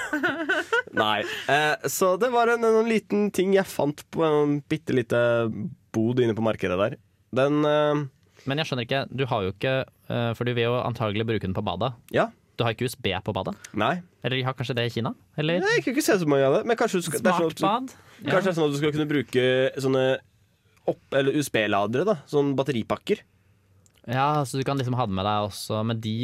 Nei. 0.98 1.22
Eh, 1.48 1.88
så 1.88 2.14
det 2.20 2.28
var 2.34 2.50
en, 2.52 2.64
en 2.68 2.88
liten 2.88 3.30
ting 3.34 3.54
jeg 3.56 3.64
fant 3.68 4.02
på 4.12 4.24
en 4.26 4.58
bitte 4.68 4.92
lite 4.96 5.20
bod 5.94 6.20
inne 6.20 6.34
på 6.36 6.44
markedet 6.44 6.76
der. 6.80 6.96
Den 7.32 7.62
eh, 7.64 8.02
Men 8.48 8.60
jeg 8.60 8.68
skjønner 8.68 8.84
ikke, 8.88 9.02
du 9.08 9.24
har 9.30 9.46
jo 9.46 9.52
ikke 9.54 9.72
eh, 9.86 10.30
For 10.36 10.44
du 10.44 10.52
vil 10.52 10.66
jo 10.66 10.74
antagelig 10.82 11.24
bruke 11.28 11.46
den 11.48 11.56
på 11.56 11.64
badet. 11.64 11.94
Ja. 12.12 12.26
Du 12.60 12.66
har 12.66 12.74
ikke 12.76 12.84
USB 12.90 13.08
på 13.24 13.32
badet? 13.32 13.54
Nei. 13.80 13.94
Eller 14.22 14.36
de 14.38 14.44
har 14.46 14.54
kanskje 14.58 14.76
det 14.76 14.84
i 14.90 14.92
Kina? 14.98 15.14
Eller? 15.40 15.64
Jeg 15.64 15.82
kunne 15.86 15.96
ikke 15.96 16.04
se 16.04 16.18
så 16.20 16.28
mange 16.28 16.44
av 16.46 16.58
det. 16.58 16.66
Men 16.68 16.76
kanskje, 16.78 17.00
du 17.00 17.06
skal, 17.08 17.22
det 17.24 17.32
er 17.32 17.38
sånn 17.40 17.48
at 17.72 17.94
du, 17.96 18.28
kanskje 18.28 18.44
det 18.44 18.52
er 18.52 18.58
sånn 18.58 18.68
at 18.68 18.74
du 18.74 18.78
skal 18.82 18.92
kunne 18.94 19.08
bruke 19.10 19.46
sånne 19.82 20.04
opp- 20.92 21.16
eller 21.18 21.38
USB-ladere. 21.40 22.04
da 22.12 22.18
Sånn 22.30 22.52
batteripakker. 22.58 23.24
Ja, 24.10 24.42
så 24.44 24.58
du 24.60 24.64
kan 24.66 24.78
liksom 24.78 24.96
ha 24.98 25.06
det 25.08 25.14
med 25.16 25.24
deg 25.26 25.48
også, 25.48 25.80
men 25.86 26.00
de 26.02 26.14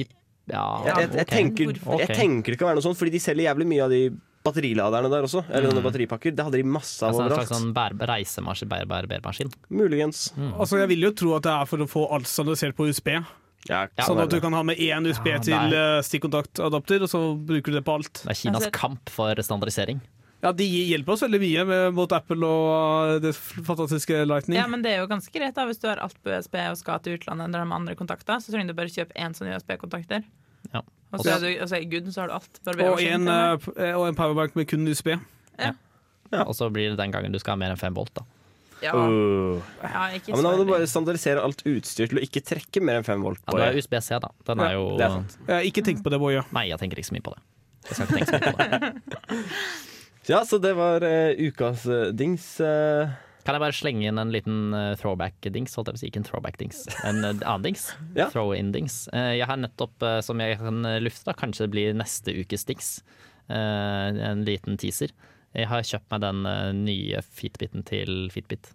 Ja, 0.48 0.62
Jeg, 0.86 0.94
jeg, 0.96 1.10
jeg, 1.20 1.26
tenker, 1.28 1.72
jeg 2.02 2.16
tenker 2.16 2.54
det 2.54 2.58
kan 2.60 2.70
være 2.70 2.78
noe 2.80 2.86
sånt, 2.86 2.96
fordi 2.98 3.12
de 3.14 3.20
selger 3.22 3.48
jævlig 3.50 3.66
mye 3.68 3.84
av 3.84 3.92
de 3.92 4.02
batteriladerne 4.48 5.10
der 5.12 5.22
også. 5.28 5.44
Eller 5.48 5.68
Mm. 5.68 5.76
sånne 5.76 5.84
batteripakker. 5.86 6.34
Det 6.34 6.44
hadde 6.44 6.58
de 6.58 6.64
masse 6.64 7.02
av 7.02 7.14
overalt. 7.14 7.32
Altså 7.32 7.40
en 7.40 7.46
slags 7.46 7.62
sånn 7.62 7.74
bær, 7.74 7.98
reisemaskin, 8.08 8.68
bær, 8.68 8.86
barbermaskin. 8.86 9.52
Muligens. 9.70 10.32
Altså, 10.58 10.78
Jeg 10.80 10.88
vil 10.88 11.00
jo 11.00 11.12
tro 11.12 11.34
at 11.36 11.42
det 11.42 11.52
er 11.52 11.64
for 11.66 11.78
å 11.78 11.86
få 11.88 12.06
alt 12.12 12.26
standardisert 12.26 12.74
på 12.76 12.88
USB. 12.88 13.08
Ja, 13.68 13.86
sånn 14.06 14.20
at 14.22 14.30
du 14.30 14.40
kan 14.40 14.52
ha 14.54 14.62
med 14.62 14.78
én 14.78 15.04
USB 15.06 15.26
Ja, 15.26 15.38
til 15.38 15.74
eh, 15.74 16.00
stikkontaktadapter, 16.00 17.02
og 17.02 17.08
så 17.10 17.20
bruker 17.36 17.72
du 17.72 17.80
det 17.80 17.84
på 17.84 17.94
alt. 17.98 18.22
Det 18.22 18.30
er 18.30 18.34
Kinas 18.34 18.62
Altså- 18.66 18.72
kamp 18.72 19.08
for 19.10 19.34
standardisering. 19.34 20.00
Ja, 20.40 20.52
De 20.52 20.62
hjelper 20.64 21.08
oss 21.14 21.22
veldig 21.22 21.40
mye 21.40 21.66
med, 21.66 21.94
mot 21.94 22.12
Apple 22.12 22.46
og 22.46 23.16
eh, 23.16 23.18
det 23.18 23.34
fantastiske 23.34 24.24
Lightning. 24.24 24.54
Ja, 24.56 24.68
men 24.68 24.82
det 24.82 24.92
er 24.92 25.00
jo 25.02 25.08
ganske 25.08 25.32
greit 25.34 25.54
da 25.56 25.66
Hvis 25.66 25.80
du 25.80 25.88
har 25.88 25.96
alt 25.98 26.14
på 26.22 26.30
USB 26.30 26.54
og 26.70 26.76
skal 26.78 27.00
til 27.00 27.18
utlandet 27.18 27.48
eller 27.48 27.64
med 27.66 27.74
andre 27.80 27.96
kontakter, 27.96 28.38
så 28.38 28.52
trenger 28.54 28.68
du 28.68 28.74
bare 28.74 28.86
kjøpe 28.86 29.12
én 29.18 29.34
sånn 29.34 29.50
USB-kontakter. 29.52 30.22
Ja. 30.74 30.82
Og 31.12 31.22
så 31.24 31.30
er 31.36 31.40
du 31.40 31.48
og 31.62 31.68
så 31.70 31.76
er 31.78 32.10
så 32.12 32.20
har 32.20 32.28
du 32.28 32.34
alt. 32.36 32.60
og, 32.92 33.00
en, 33.00 33.28
eh, 33.28 33.56
p- 33.56 33.76
og 33.94 34.08
en 34.08 34.14
powerbank 34.18 34.56
med 34.56 34.68
kun 34.68 34.86
USB. 34.88 35.14
Ja. 35.58 35.72
Og 36.44 36.52
så 36.54 36.68
blir 36.70 36.90
det 36.90 36.98
den 36.98 37.10
gangen 37.14 37.32
du 37.32 37.38
skal 37.40 37.52
ha 37.52 37.56
mer 37.56 37.70
enn 37.72 37.80
fem 37.80 37.94
volt. 37.96 38.12
da 38.14 38.24
Ja, 38.82 38.92
Uh. 38.94 39.58
ja, 39.82 40.02
ikke 40.14 40.28
Ja, 40.28 40.36
men 40.36 40.44
da 40.44 40.50
må 40.52 40.58
du 40.66 40.70
bare 40.70 40.86
standardisere 40.86 41.40
alt 41.42 41.64
utstyr 41.66 42.06
til 42.12 42.18
å 42.20 42.22
ikke 42.22 42.42
trekke 42.46 42.80
mer 42.84 43.00
enn 43.00 43.04
5 43.08 43.22
volt. 43.24 43.40
Ja, 43.46 43.50
på 43.52 43.58
har 43.58 43.72
det. 43.72 43.80
USB-C, 43.82 44.20
da. 44.22 44.28
Den 44.46 44.58
Ja, 44.62 44.68
er 44.68 44.72
jo 44.76 44.84
det 44.96 45.06
er 45.06 45.10
sant. 45.16 45.38
Eh, 45.48 45.62
ikke 45.66 45.82
tenk 45.82 46.04
på 46.04 46.10
det, 46.10 46.20
Boje. 46.20 46.44
Nei, 46.52 46.68
jeg 46.68 46.78
tenker 46.78 47.00
ikke 47.00 47.08
så 47.10 47.16
mye 47.16 47.24
på 47.26 47.32
det. 47.34 47.42
Jeg 47.88 47.96
skal 47.96 48.06
ikke 48.06 48.14
tenke 48.14 48.28
så 48.28 48.38
mye 48.38 48.52
på 48.54 48.58
det. 48.62 49.44
Ja, 50.28 50.42
så 50.44 50.58
det 50.60 50.74
var 50.76 51.00
uh, 51.02 51.32
ukas 51.40 51.86
uh, 51.88 52.12
dings. 52.12 52.60
eh. 52.60 53.08
Kan 53.46 53.56
jeg 53.56 53.62
bare 53.62 53.76
slenge 53.76 54.08
inn 54.10 54.20
en 54.20 54.32
liten 54.34 54.74
eh, 54.76 54.92
throwback-dings? 55.00 55.76
Holdt 55.78 55.88
jeg 55.90 55.96
på 55.96 55.98
å 55.98 56.02
si, 56.02 56.10
ikke 56.10 56.20
en 56.22 56.26
throwback-dings. 56.28 56.82
En 57.08 57.22
eh, 57.24 57.32
annen 57.40 57.64
dings. 57.68 57.86
Ja. 58.18 58.26
Throw-in-dings. 58.32 59.00
Eh, 59.16 59.34
jeg 59.38 59.48
har 59.48 59.60
nettopp, 59.60 60.04
som 60.26 60.42
jeg 60.42 60.58
kan 60.60 60.82
lufte, 61.04 61.28
da, 61.30 61.36
kanskje 61.38 61.66
det 61.66 61.72
blir 61.76 61.96
neste 61.96 62.34
ukes 62.36 62.66
dings. 62.68 62.90
Eh, 63.48 64.18
en 64.28 64.44
liten 64.48 64.76
teaser. 64.80 65.14
Jeg 65.56 65.70
har 65.70 65.86
kjøpt 65.86 66.10
meg 66.12 66.24
den 66.26 66.82
nye 66.84 67.22
Fitbiten 67.24 67.86
til 67.88 68.26
Fitbit. 68.34 68.68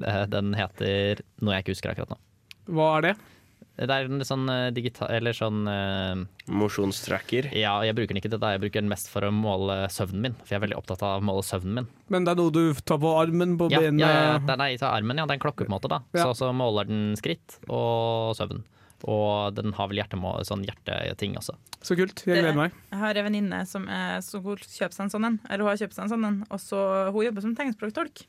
Den 0.00 0.54
heter 0.58 1.20
noe 1.44 1.54
jeg 1.54 1.66
ikke 1.66 1.74
husker 1.76 1.92
akkurat 1.92 2.14
nå. 2.14 2.20
Hva 2.74 2.86
er 2.96 3.04
det? 3.04 3.12
Det 3.74 3.90
er 3.90 4.06
en 4.06 4.22
sånn 4.22 4.44
eh, 4.52 4.68
digital 4.70 5.10
Eller 5.10 5.34
sånn 5.34 5.64
uh, 5.66 6.20
Mosjonstracker. 6.46 7.48
Ja, 7.58 7.72
jeg 7.82 7.96
bruker 7.98 8.14
den 8.14 8.20
ikke 8.20 8.30
til 8.30 8.40
det. 8.42 8.52
Jeg 8.54 8.62
bruker 8.62 8.84
den 8.84 8.90
mest 8.92 9.08
for 9.10 9.26
å 9.26 9.32
måle 9.34 9.80
søvnen 9.90 10.22
min. 10.28 10.36
For 10.44 10.54
jeg 10.54 10.60
er 10.60 10.64
veldig 10.68 10.78
opptatt 10.78 11.02
av 11.02 11.18
å 11.18 11.24
måle 11.26 11.42
søvnen 11.46 11.80
min. 11.80 11.88
Men 12.14 12.26
det 12.28 12.34
er 12.34 12.40
noe 12.42 12.54
du 12.54 12.62
tar 12.86 13.00
på 13.02 13.14
armen, 13.18 13.56
på 13.58 13.66
Ja, 13.72 13.80
benet 13.82 14.04
ja, 14.04 14.12
ja, 14.14 14.36
er 14.38 14.78
tar 14.78 14.94
armen, 14.94 15.18
ja. 15.18 15.26
Det 15.26 15.34
er 15.34 15.40
en 15.40 15.44
klokke, 15.46 15.66
på 15.66 15.72
en 15.72 15.76
måte. 15.76 15.90
da 15.90 16.02
Ja. 16.14 16.28
Så, 16.28 16.36
så 16.44 16.52
måler 16.54 16.86
den 16.90 17.02
skritt 17.18 17.58
og 17.66 18.36
søvn. 18.38 18.62
Og 19.04 19.52
den 19.58 19.74
har 19.76 19.90
vel 19.90 19.98
hjertemål, 20.00 20.44
sånn 20.48 20.62
hjerteting 20.64 21.34
også. 21.36 21.56
Så 21.84 21.96
kult. 21.98 22.22
Jeg 22.24 22.40
gleder 22.40 22.56
meg. 22.56 22.76
Jeg 22.92 23.00
har 23.02 23.18
en 23.20 23.26
venninne 23.26 23.58
som, 23.68 23.84
er- 23.90 24.22
som 24.24 24.40
kjøper 24.44 24.94
seg 24.96 25.02
en 25.08 25.12
sånn 25.12 25.26
en. 25.28 25.40
Eller 25.50 25.66
hun 25.66 25.72
har 25.74 25.82
kjøpt 25.82 25.98
seg 25.98 26.06
en 26.06 26.14
sånn 26.14 26.28
en, 26.30 26.38
og 26.48 26.62
så 26.62 26.78
hun 27.10 27.26
jobber 27.26 27.44
som 27.44 27.56
tegnspråktolk. 27.58 28.22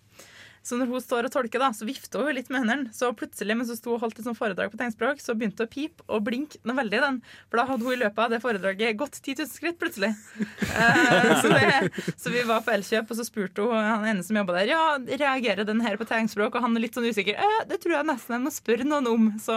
Så 0.66 0.80
når 0.80 0.90
hun 0.90 1.04
står 1.04 1.28
og 1.28 1.34
tolker, 1.36 1.62
da, 1.62 1.70
så 1.78 1.86
vifter 1.86 2.24
hun 2.26 2.34
litt 2.34 2.50
med 2.50 2.64
hendene. 2.64 2.94
Så 2.96 3.12
plutselig 3.18 3.58
mens 3.58 3.70
hun 3.70 3.78
sto 3.78 3.94
og 3.94 4.02
holdt 4.02 4.18
et 4.18 4.26
sånt 4.26 4.40
foredrag 4.40 4.72
på 4.74 4.80
tegnspråk, 4.80 5.22
så 5.22 5.36
begynte 5.38 5.62
hun 5.62 5.70
å 5.70 5.74
pipe 5.76 6.06
og 6.10 6.26
blinke 6.26 6.62
noe 6.66 6.80
veldig. 6.80 7.02
den. 7.06 7.20
For 7.52 7.62
da 7.62 7.68
hadde 7.70 7.86
hun 7.86 7.94
i 7.94 8.02
løpet 8.02 8.24
av 8.26 8.34
det 8.34 8.42
foredraget 8.42 8.98
gått 8.98 9.20
10 9.22 9.44
000 9.44 9.52
skritt 9.52 9.80
plutselig. 9.82 10.12
Eh, 10.66 11.30
så, 11.42 11.52
det, 11.54 11.92
så 12.20 12.34
vi 12.34 12.42
var 12.48 12.66
på 12.66 12.74
Elkjøp, 12.74 13.12
og 13.14 13.20
så 13.20 13.26
spurte 13.28 13.64
hun 13.64 13.78
han 13.78 14.08
ene 14.10 14.26
som 14.26 14.36
jobba 14.36 14.58
der, 14.58 14.74
ja, 14.74 14.82
reagerer 15.22 15.68
den 15.68 15.84
her 15.86 16.00
på 16.02 16.08
tegnspråk, 16.10 16.58
og 16.58 16.66
han 16.66 16.76
er 16.76 16.88
litt 16.88 16.98
sånn 16.98 17.08
usikker. 17.08 17.38
Eh, 17.38 17.62
det 17.70 17.80
tror 17.84 18.00
jeg 18.00 18.10
nesten 18.10 18.36
jeg 18.36 18.46
må 18.48 18.54
spørre 18.54 18.88
noen 18.90 19.10
om. 19.12 19.30
Så 19.42 19.56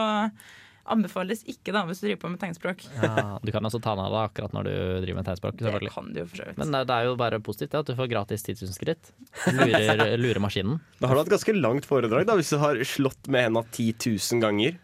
anbefales 0.92 1.44
ikke 1.48 1.74
da 1.74 1.84
hvis 1.88 2.00
du 2.02 2.06
driver 2.08 2.22
på 2.24 2.32
med 2.32 2.40
tegnspråk. 2.42 2.84
Ja, 3.02 3.38
du 3.42 3.52
kan 3.54 3.64
altså 3.64 3.80
ta 3.84 3.94
den 3.96 4.04
av 4.04 4.14
deg 4.14 4.30
akkurat 4.30 4.56
når 4.56 4.68
du 4.68 4.74
driver 5.04 5.20
med 5.20 5.28
tegnspråk. 5.28 5.60
Det 5.60 5.92
kan 5.94 6.10
du 6.12 6.20
jo 6.22 6.26
for 6.30 6.42
så 6.42 6.48
vidt. 6.48 6.58
Men 6.60 6.74
det, 6.74 6.82
det 6.90 6.96
er 6.96 7.08
jo 7.08 7.14
bare 7.20 7.40
positivt 7.44 7.76
ja, 7.76 7.84
at 7.84 7.92
du 7.92 7.94
får 7.98 8.10
gratis 8.10 8.46
10 8.46 8.58
000 8.64 8.76
skritt. 8.76 9.12
Lurer, 9.58 10.16
lurer 10.20 10.42
maskinen. 10.42 10.82
Da 10.98 11.10
har 11.10 11.18
du 11.18 11.22
hatt 11.24 11.32
ganske 11.36 11.56
langt 11.56 11.88
foredrag 11.88 12.28
da, 12.28 12.36
hvis 12.38 12.52
du 12.54 12.60
har 12.62 12.80
slått 12.88 13.30
med 13.32 13.48
henda 13.48 13.64
10 13.70 13.94
000 14.18 14.44
ganger. 14.44 14.78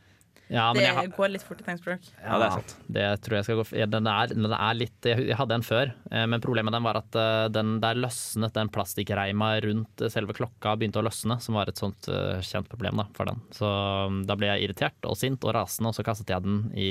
Ja, 0.52 0.66
det 0.76 0.82
jeg 0.84 0.92
har, 0.92 1.06
går 1.16 1.30
litt 1.32 1.42
fort 1.46 1.60
i 1.62 1.64
tegnspråk. 1.64 2.04
Ja, 2.20 2.36
det 2.36 2.46
er 2.46 2.50
sant. 2.58 2.72
Det 2.92 3.04
tror 3.24 3.36
jeg 3.38 3.46
skal 3.46 3.56
gå 3.62 3.64
ja, 3.80 3.86
den, 3.88 4.08
er, 4.12 4.28
den 4.34 4.52
er 4.52 4.74
litt 4.76 5.06
Jeg 5.08 5.38
hadde 5.38 5.56
en 5.56 5.64
før, 5.64 5.92
eh, 6.12 6.26
men 6.28 6.42
problemet 6.44 6.68
med 6.68 6.76
den 6.76 6.84
var 6.84 6.98
at 7.00 7.16
eh, 7.16 7.46
den 7.54 7.78
der 7.80 7.96
løsnet 7.96 8.52
den 8.52 8.68
plastikkreima 8.74 9.48
rundt 9.64 10.04
eh, 10.04 10.12
selve 10.12 10.36
klokka 10.36 10.74
begynte 10.76 11.00
å 11.00 11.06
løsne, 11.06 11.38
som 11.40 11.56
var 11.56 11.72
et 11.72 11.80
sånt 11.80 12.10
kjent 12.44 12.68
problem 12.68 13.00
da, 13.00 13.06
for 13.16 13.30
den. 13.30 13.40
Så 13.56 13.70
um, 14.10 14.20
da 14.28 14.36
ble 14.36 14.52
jeg 14.52 14.68
irritert 14.68 15.08
og 15.08 15.16
sint 15.16 15.42
og 15.48 15.56
rasende, 15.56 15.88
og 15.94 15.96
så 15.96 16.04
kastet 16.06 16.34
jeg 16.34 16.44
den 16.44 16.60
i 16.76 16.90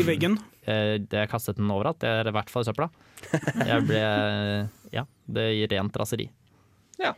I 0.00 0.06
veggen. 0.08 0.38
eh, 0.64 0.96
Jeg 1.04 1.28
kastet 1.30 1.60
den 1.60 1.70
overalt, 1.70 2.00
det 2.00 2.08
er 2.22 2.32
i 2.32 2.34
hvert 2.38 2.50
fall 2.52 2.64
i 2.64 2.70
søpla. 2.72 2.88
Jeg 3.70 3.86
ble 3.88 4.00
Ja, 4.96 5.04
det 5.36 5.46
gir 5.56 5.70
rent 5.76 5.96
raseri. 6.00 6.30
Ja. 7.00 7.12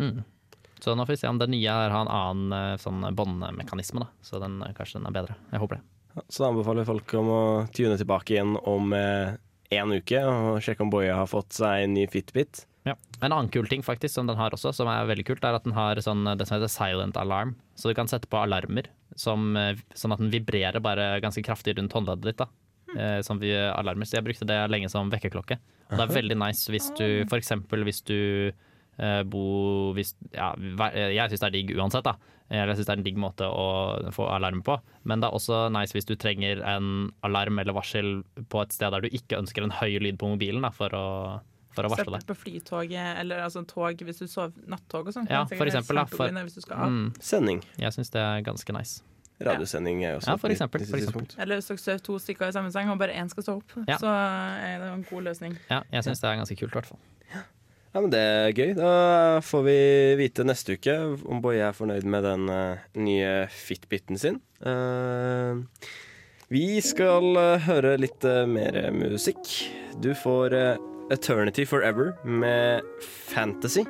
Mm. 0.00 0.22
Så 0.80 0.94
nå 0.96 1.04
får 1.06 1.14
vi 1.14 1.20
se 1.22 1.28
om 1.28 1.38
den 1.40 1.52
nye 1.54 1.74
har 1.76 1.92
en 1.94 2.08
annen 2.10 2.54
eh, 2.56 2.78
sånn 2.80 3.04
båndmekanisme, 3.16 4.00
da. 4.04 4.08
Så 4.24 4.40
den, 4.42 4.60
eh, 4.62 4.72
kanskje 4.76 4.98
den 5.00 5.10
er 5.10 5.16
bedre. 5.18 5.36
Jeg 5.52 5.62
håper 5.62 5.80
det. 5.80 6.24
Så 6.28 6.42
da 6.42 6.50
anbefaler 6.50 6.88
folk 6.88 7.14
om 7.20 7.28
å 7.30 7.42
tune 7.76 7.98
tilbake 8.00 8.34
igjen 8.34 8.56
om 8.66 8.92
eh, 8.96 9.36
en 9.76 9.92
uke 9.94 10.24
og 10.26 10.58
sjekke 10.64 10.82
om 10.82 10.90
Boya 10.90 11.20
har 11.20 11.30
fått 11.30 11.54
seg 11.60 11.84
en 11.84 11.94
ny 11.94 12.06
Fitbit. 12.10 12.64
Ja. 12.88 12.94
En 13.20 13.30
annen 13.34 13.50
kul 13.52 13.68
ting 13.68 13.84
faktisk 13.84 14.14
som 14.16 14.26
den 14.26 14.38
har 14.40 14.54
også, 14.56 14.72
som 14.74 14.88
er 14.88 15.04
veldig 15.10 15.26
kult, 15.28 15.44
er 15.44 15.58
at 15.58 15.66
den 15.68 15.76
har 15.76 16.00
sånn, 16.02 16.24
det 16.38 16.48
som 16.48 16.56
heter 16.56 16.72
silent 16.72 17.18
alarm. 17.20 17.54
Så 17.78 17.90
du 17.90 17.94
kan 17.94 18.08
sette 18.10 18.30
på 18.30 18.40
alarmer, 18.40 18.88
som, 19.20 19.52
eh, 19.56 19.76
sånn 19.94 20.16
at 20.16 20.22
den 20.22 20.32
vibrerer 20.32 20.80
bare 20.82 21.12
ganske 21.20 21.44
kraftig 21.44 21.76
rundt 21.78 21.92
håndleddet 21.92 22.32
ditt. 22.32 22.40
da. 22.40 22.48
Eh, 22.96 23.20
Som 23.22 23.38
vi, 23.38 23.52
alarmer. 23.54 24.06
Så 24.08 24.18
jeg 24.18 24.24
brukte 24.24 24.46
det 24.48 24.58
lenge 24.70 24.90
som 24.90 25.10
vekkerklokke. 25.12 25.60
Og 25.90 25.96
det 25.98 26.04
er 26.06 26.14
veldig 26.22 26.38
nice 26.38 26.70
hvis 26.70 26.90
du 26.98 27.24
f.eks. 27.26 27.52
hvis 27.70 28.02
du 28.06 28.48
eh, 28.48 28.52
bo 29.24 29.92
hvis, 29.96 30.14
ja, 30.34 30.52
eh, 30.90 31.12
Jeg 31.16 31.30
syns 31.32 31.40
det 31.40 31.48
er 31.48 31.54
digg 31.56 31.72
uansett, 31.78 32.04
da. 32.04 32.14
Eller 32.50 32.72
jeg 32.74 32.80
syns 32.80 32.86
det 32.88 32.94
er 32.94 32.98
en 33.00 33.04
digg 33.06 33.18
måte 33.22 33.46
å 33.46 34.12
få 34.12 34.26
alarm 34.34 34.62
på. 34.66 34.74
Men 35.04 35.20
det 35.22 35.28
er 35.30 35.36
også 35.38 35.60
nice 35.72 35.94
hvis 35.94 36.08
du 36.08 36.16
trenger 36.18 36.60
en 36.66 37.10
alarm 37.22 37.58
eller 37.62 37.72
varsel 37.76 38.22
på 38.50 38.62
et 38.64 38.72
sted 38.74 38.90
der 38.90 39.00
du 39.06 39.08
ikke 39.08 39.38
ønsker 39.38 39.62
en 39.62 39.70
høy 39.78 39.98
lyd 40.02 40.18
på 40.18 40.28
mobilen 40.32 40.62
da, 40.66 40.70
for 40.74 40.90
å, 40.98 41.04
for 41.76 41.86
å 41.86 41.92
varsle 41.92 42.16
deg. 42.16 42.26
På 42.26 42.34
flytoget 42.34 43.20
eller 43.22 43.44
altså, 43.46 43.62
tog 43.70 44.02
hvis 44.02 44.18
du 44.18 44.26
sover 44.26 44.52
nattog 44.66 45.06
og 45.06 45.14
sånn. 45.14 45.30
Ja, 45.30 45.44
for 45.46 45.64
eksempel, 45.70 46.00
da, 46.02 46.04
for- 46.10 46.26
Hvis 46.42 46.58
du 46.58 46.64
skal 46.66 46.76
av. 46.88 46.90
Mm, 46.90 47.14
Sending. 47.22 47.62
jeg 47.78 47.92
syns 47.94 48.10
det 48.10 48.20
er 48.24 48.42
ganske 48.42 48.74
nice. 48.74 49.02
Radiosending 49.40 50.02
er 50.04 50.10
jo 50.10 50.16
også 50.18 50.28
Ja, 50.34 50.36
for 50.36 50.52
eksempel, 50.52 50.82
for 50.84 50.98
eksempel. 50.98 51.38
Eller 51.40 51.56
hvis 51.62 51.70
dere 51.70 51.78
sover 51.80 52.02
to 52.04 52.18
stykker 52.20 52.50
i 52.50 52.52
samme 52.52 52.68
seng 52.74 52.90
og 52.92 52.98
bare 53.00 53.14
én 53.16 53.30
skal 53.30 53.42
stå 53.46 53.54
opp, 53.62 53.72
Ja. 53.88 53.96
så 53.96 54.10
er 54.10 54.82
det 54.82 54.90
en 54.92 55.06
god 55.08 55.22
løsning. 55.30 55.54
Ja, 55.70 55.78
jeg 55.92 56.04
syns 56.04 56.20
det 56.20 56.28
er 56.28 56.36
ganske 56.42 56.58
kult, 56.60 56.74
i 56.74 56.76
hvert 56.76 56.90
fall. 56.90 56.98
Ja, 57.32 57.40
men 57.98 58.12
Det 58.12 58.20
er 58.22 58.52
gøy. 58.54 58.74
Da 58.78 58.90
får 59.42 59.62
vi 59.66 59.78
vite 60.20 60.46
neste 60.46 60.76
uke 60.78 60.94
om 61.26 61.40
Boje 61.42 61.64
er 61.66 61.74
fornøyd 61.74 62.06
med 62.06 62.22
den 62.22 62.50
eh, 62.54 62.84
nye 63.02 63.32
Fitbiten 63.50 64.18
sin. 64.20 64.38
Eh, 64.62 65.58
vi 66.50 66.66
skal 66.86 67.34
eh, 67.34 67.64
høre 67.66 67.96
litt 67.98 68.22
mer 68.50 68.78
musikk. 68.94 69.42
Du 69.98 70.12
får 70.14 70.54
Eternity 71.10 71.64
Forever 71.66 72.12
med 72.22 72.86
Fantasy. 73.32 73.82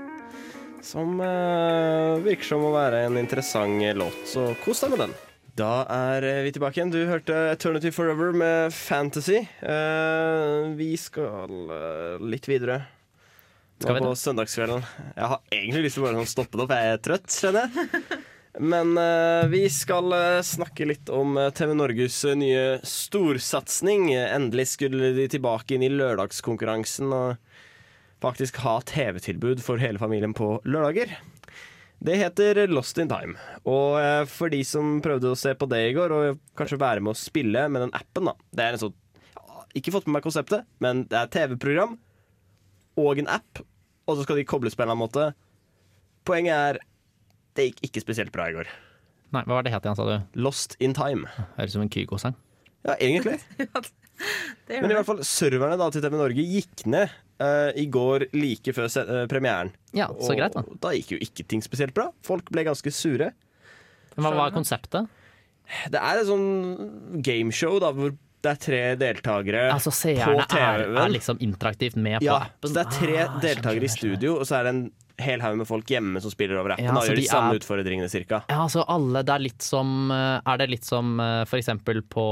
Som 0.80 1.18
virker 1.20 2.46
som 2.46 2.62
å 2.64 2.70
være 2.72 3.02
en 3.04 3.18
interessant 3.20 3.84
låt, 4.00 4.16
så 4.24 4.46
kos 4.62 4.80
deg 4.80 4.94
med 4.94 5.02
den. 5.02 5.12
Da 5.60 5.82
er 5.92 6.24
vi 6.46 6.54
tilbake 6.56 6.80
igjen. 6.80 6.94
Du 6.94 7.02
hørte 7.04 7.36
Eternity 7.50 7.92
Forever 7.92 8.32
med 8.32 8.72
Fantasy. 8.72 9.42
Vi 10.80 10.88
skal 10.96 11.52
litt 12.24 12.48
videre. 12.48 12.80
Skal 13.80 13.94
vi 13.96 14.00
det? 14.00 14.06
på 14.06 14.16
søndagskvelden. 14.20 14.82
Jeg 15.16 15.28
har 15.30 15.38
egentlig 15.48 15.86
lyst 15.86 15.96
til 15.96 16.02
å 16.02 16.06
bare 16.06 16.20
sånn 16.20 16.28
stoppe 16.28 16.58
det 16.58 16.64
opp. 16.66 16.74
Jeg 16.76 16.92
er 16.92 16.98
trøtt, 17.06 17.32
skjønner 17.32 17.64
jeg. 17.64 18.18
Men 18.60 18.90
uh, 18.98 19.46
vi 19.48 19.62
skal 19.72 20.12
uh, 20.12 20.42
snakke 20.44 20.88
litt 20.90 21.08
om 21.14 21.38
eh, 21.38 21.52
TV 21.54 21.70
Norges 21.78 22.18
nye 22.36 22.64
storsatsing. 22.84 24.10
Endelig 24.18 24.72
skulle 24.74 25.12
de 25.16 25.28
tilbake 25.32 25.76
inn 25.76 25.86
i 25.86 25.92
lørdagskonkurransen 25.94 27.14
og 27.14 27.38
faktisk 28.20 28.58
ha 28.66 28.74
TV-tilbud 28.84 29.62
for 29.64 29.80
hele 29.80 30.02
familien 30.02 30.36
på 30.36 30.58
lørdager. 30.68 31.14
Det 32.04 32.18
heter 32.20 32.66
Lost 32.68 33.00
in 33.00 33.08
Time. 33.08 33.38
Og 33.64 33.96
for 34.28 34.52
de 34.52 34.60
som 34.66 34.98
prøvde 35.04 35.32
å 35.32 35.38
se 35.38 35.54
på 35.56 35.68
det 35.70 35.80
i 35.86 35.96
går, 35.96 36.12
og 36.12 36.44
kanskje 36.58 36.80
være 36.80 37.04
med 37.04 37.14
å 37.14 37.20
spille 37.20 37.64
med 37.72 37.86
den 37.86 37.96
appen, 37.96 38.28
da. 38.28 38.36
Det 38.52 38.66
er 38.66 38.76
en 38.76 38.84
sånn 38.84 38.96
Ikke 39.76 39.92
fått 39.94 40.08
med 40.08 40.18
meg 40.18 40.24
konseptet, 40.26 40.68
men 40.84 41.06
det 41.08 41.16
er 41.16 41.32
TV-program 41.32 41.98
og 42.98 43.20
en 43.20 43.30
app, 43.30 43.60
og 44.10 44.18
så 44.18 44.26
skal 44.26 44.40
de 44.40 44.46
kobles 44.48 44.76
på 44.76 44.82
en 44.82 44.88
eller 44.88 44.98
annen 44.98 45.06
måte. 45.06 45.30
Poenget 46.28 46.54
er 46.54 46.80
det 47.58 47.70
gikk 47.70 47.82
ikke 47.88 48.04
spesielt 48.04 48.34
bra 48.34 48.50
i 48.50 48.54
går. 48.54 48.68
Nei, 49.34 49.42
hva 49.46 49.56
var 49.56 49.66
det 49.66 49.72
het 49.74 49.86
igjen, 49.86 49.98
sa 49.98 50.06
du? 50.06 50.38
Lost 50.42 50.76
in 50.82 50.94
time. 50.96 51.30
Høres 51.56 51.72
ut 51.72 51.78
som 51.78 51.84
en 51.84 51.92
Kygo-sang. 51.92 52.36
Ja, 52.86 52.96
egentlig. 52.96 53.38
Men 54.70 54.90
i 54.90 54.96
hvert 54.96 55.08
fall 55.08 55.22
serverne 55.26 55.78
da 55.80 55.88
til 55.92 56.02
TV 56.04 56.16
Norge 56.18 56.44
gikk 56.44 56.84
ned 56.90 57.12
uh, 57.42 57.70
i 57.78 57.86
går 57.90 58.26
like 58.36 58.74
før 58.76 58.90
se 58.92 59.04
eh, 59.04 59.26
premieren. 59.30 59.72
Ja, 59.96 60.10
så 60.20 60.36
greit, 60.36 60.56
da. 60.56 60.64
Da 60.82 60.92
gikk 60.96 61.14
jo 61.14 61.20
ikke 61.24 61.46
ting 61.48 61.64
spesielt 61.64 61.94
bra. 61.96 62.10
Folk 62.26 62.50
ble 62.52 62.66
ganske 62.68 62.92
sure. 62.94 63.30
Men 64.16 64.26
hva 64.26 64.34
var 64.36 64.54
konseptet? 64.54 65.08
Det 65.90 66.00
er 66.02 66.20
et 66.20 66.28
sånn 66.28 67.22
gameshow 67.24 67.78
da, 67.82 67.92
hvor 67.94 68.12
det 68.42 68.50
er 68.54 68.60
tre 68.64 68.80
deltakere 68.96 69.66
Altså, 69.72 69.90
på 69.92 70.14
er, 70.40 70.46
TV-en. 70.48 70.96
er 71.02 71.12
liksom 71.12 71.40
interaktivt 71.44 71.96
med 71.96 72.20
på 72.20 72.24
Ja, 72.24 72.38
appen. 72.46 72.70
så 72.70 72.74
det 72.74 72.86
er 72.86 72.90
tre 72.98 73.18
Ah, 73.26 73.38
deltakere 73.42 73.84
i 73.84 73.92
studio, 73.92 74.38
og 74.40 74.46
så 74.48 74.56
er 74.60 74.64
det 74.64 74.74
en 74.74 74.92
hel 75.20 75.40
haug 75.44 75.58
med 75.60 75.68
folk 75.68 75.84
hjemme 75.92 76.20
som 76.24 76.30
spiller 76.32 76.56
over 76.56 76.72
appen. 76.72 76.86
Ja, 76.88 76.94
så 76.96 77.10
gjør 77.12 77.16
de, 77.20 77.24
de 77.26 77.28
samme 77.28 77.50
er- 77.52 77.60
utfordringene 77.60 78.08
cirka. 78.08 78.42
Ja, 78.48 78.62
altså 78.64 78.84
alle, 78.88 79.22
det 79.22 79.34
er 79.34 79.38
litt 79.44 79.62
som 79.62 80.10
eh, 80.10 80.40
Er 80.46 80.56
det 80.62 80.70
litt 80.70 80.84
som 80.88 81.20
eh, 81.20 81.44
for 81.44 81.58
eksempel 81.60 82.02
på 82.02 82.26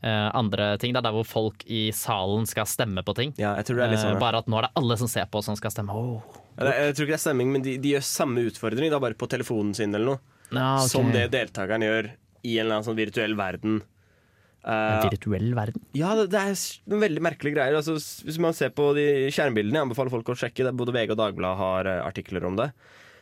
Uh, 0.00 0.30
andre 0.32 0.78
ting, 0.80 0.94
da, 0.96 1.02
der 1.04 1.12
hvor 1.12 1.26
folk 1.28 1.60
i 1.68 1.90
salen 1.92 2.46
skal 2.48 2.64
stemme 2.64 3.02
på 3.04 3.12
ting? 3.18 3.34
Ja, 3.36 3.50
jeg 3.58 3.66
tror 3.68 3.76
det 3.76 3.84
er 3.84 3.90
litt 3.92 4.00
sånn. 4.00 4.14
Ja. 4.14 4.20
bare 4.22 4.38
at 4.40 4.46
nå 4.48 4.56
er 4.56 4.62
det 4.64 4.70
alle 4.80 4.96
som 4.96 5.10
ser 5.12 5.26
på 5.28 5.42
som 5.44 5.58
skal 5.60 5.74
stemme. 5.74 5.92
Oh. 5.92 6.22
Ja, 6.56 6.70
Jeg 6.86 6.94
tror 6.96 7.04
ikke 7.04 7.12
det 7.12 7.18
er 7.18 7.24
stemming, 7.26 7.50
men 7.52 7.60
de, 7.66 7.74
de 7.84 7.92
gjør 7.92 8.06
samme 8.08 8.40
utfordring, 8.48 8.88
da 8.94 8.96
bare 8.98 9.12
på 9.20 9.28
telefonen 9.28 9.74
sin 9.76 9.92
eller 9.92 10.14
noe. 10.14 10.22
Ja, 10.56 10.78
okay. 10.78 10.88
Som 10.88 11.12
det 11.12 11.26
deltakeren 11.34 11.84
gjør 11.84 12.08
i 12.16 12.54
en 12.56 12.64
eller 12.64 12.78
annen 12.78 12.86
sånn 12.88 12.96
virtuell 12.96 13.36
verden. 13.36 13.82
En 14.64 15.04
Eh, 15.04 15.08
virtuell 15.10 15.54
verden. 15.56 15.80
ja, 15.96 16.10
det, 16.18 16.26
det 16.34 16.40
er 16.40 16.54
noen 16.92 17.00
veldig 17.06 17.22
merkelige 17.24 17.54
greier. 17.56 17.76
Altså, 17.78 17.94
hvis 18.26 18.38
man 18.38 18.52
ser 18.52 18.68
på 18.76 18.90
de 18.94 19.06
skjermbildene, 19.32 19.78
jeg 19.78 19.86
anbefaler 19.88 20.10
folk 20.12 20.28
å 20.28 20.36
sjekke 20.36 20.66
det. 20.68 20.74
Både 20.76 20.92
VG 20.92 21.14
og 21.14 21.20
Dagbladet 21.22 21.56
har 21.62 21.88
eh, 21.88 22.02
artikler 22.04 22.44
om 22.44 22.58
det. 22.60 22.70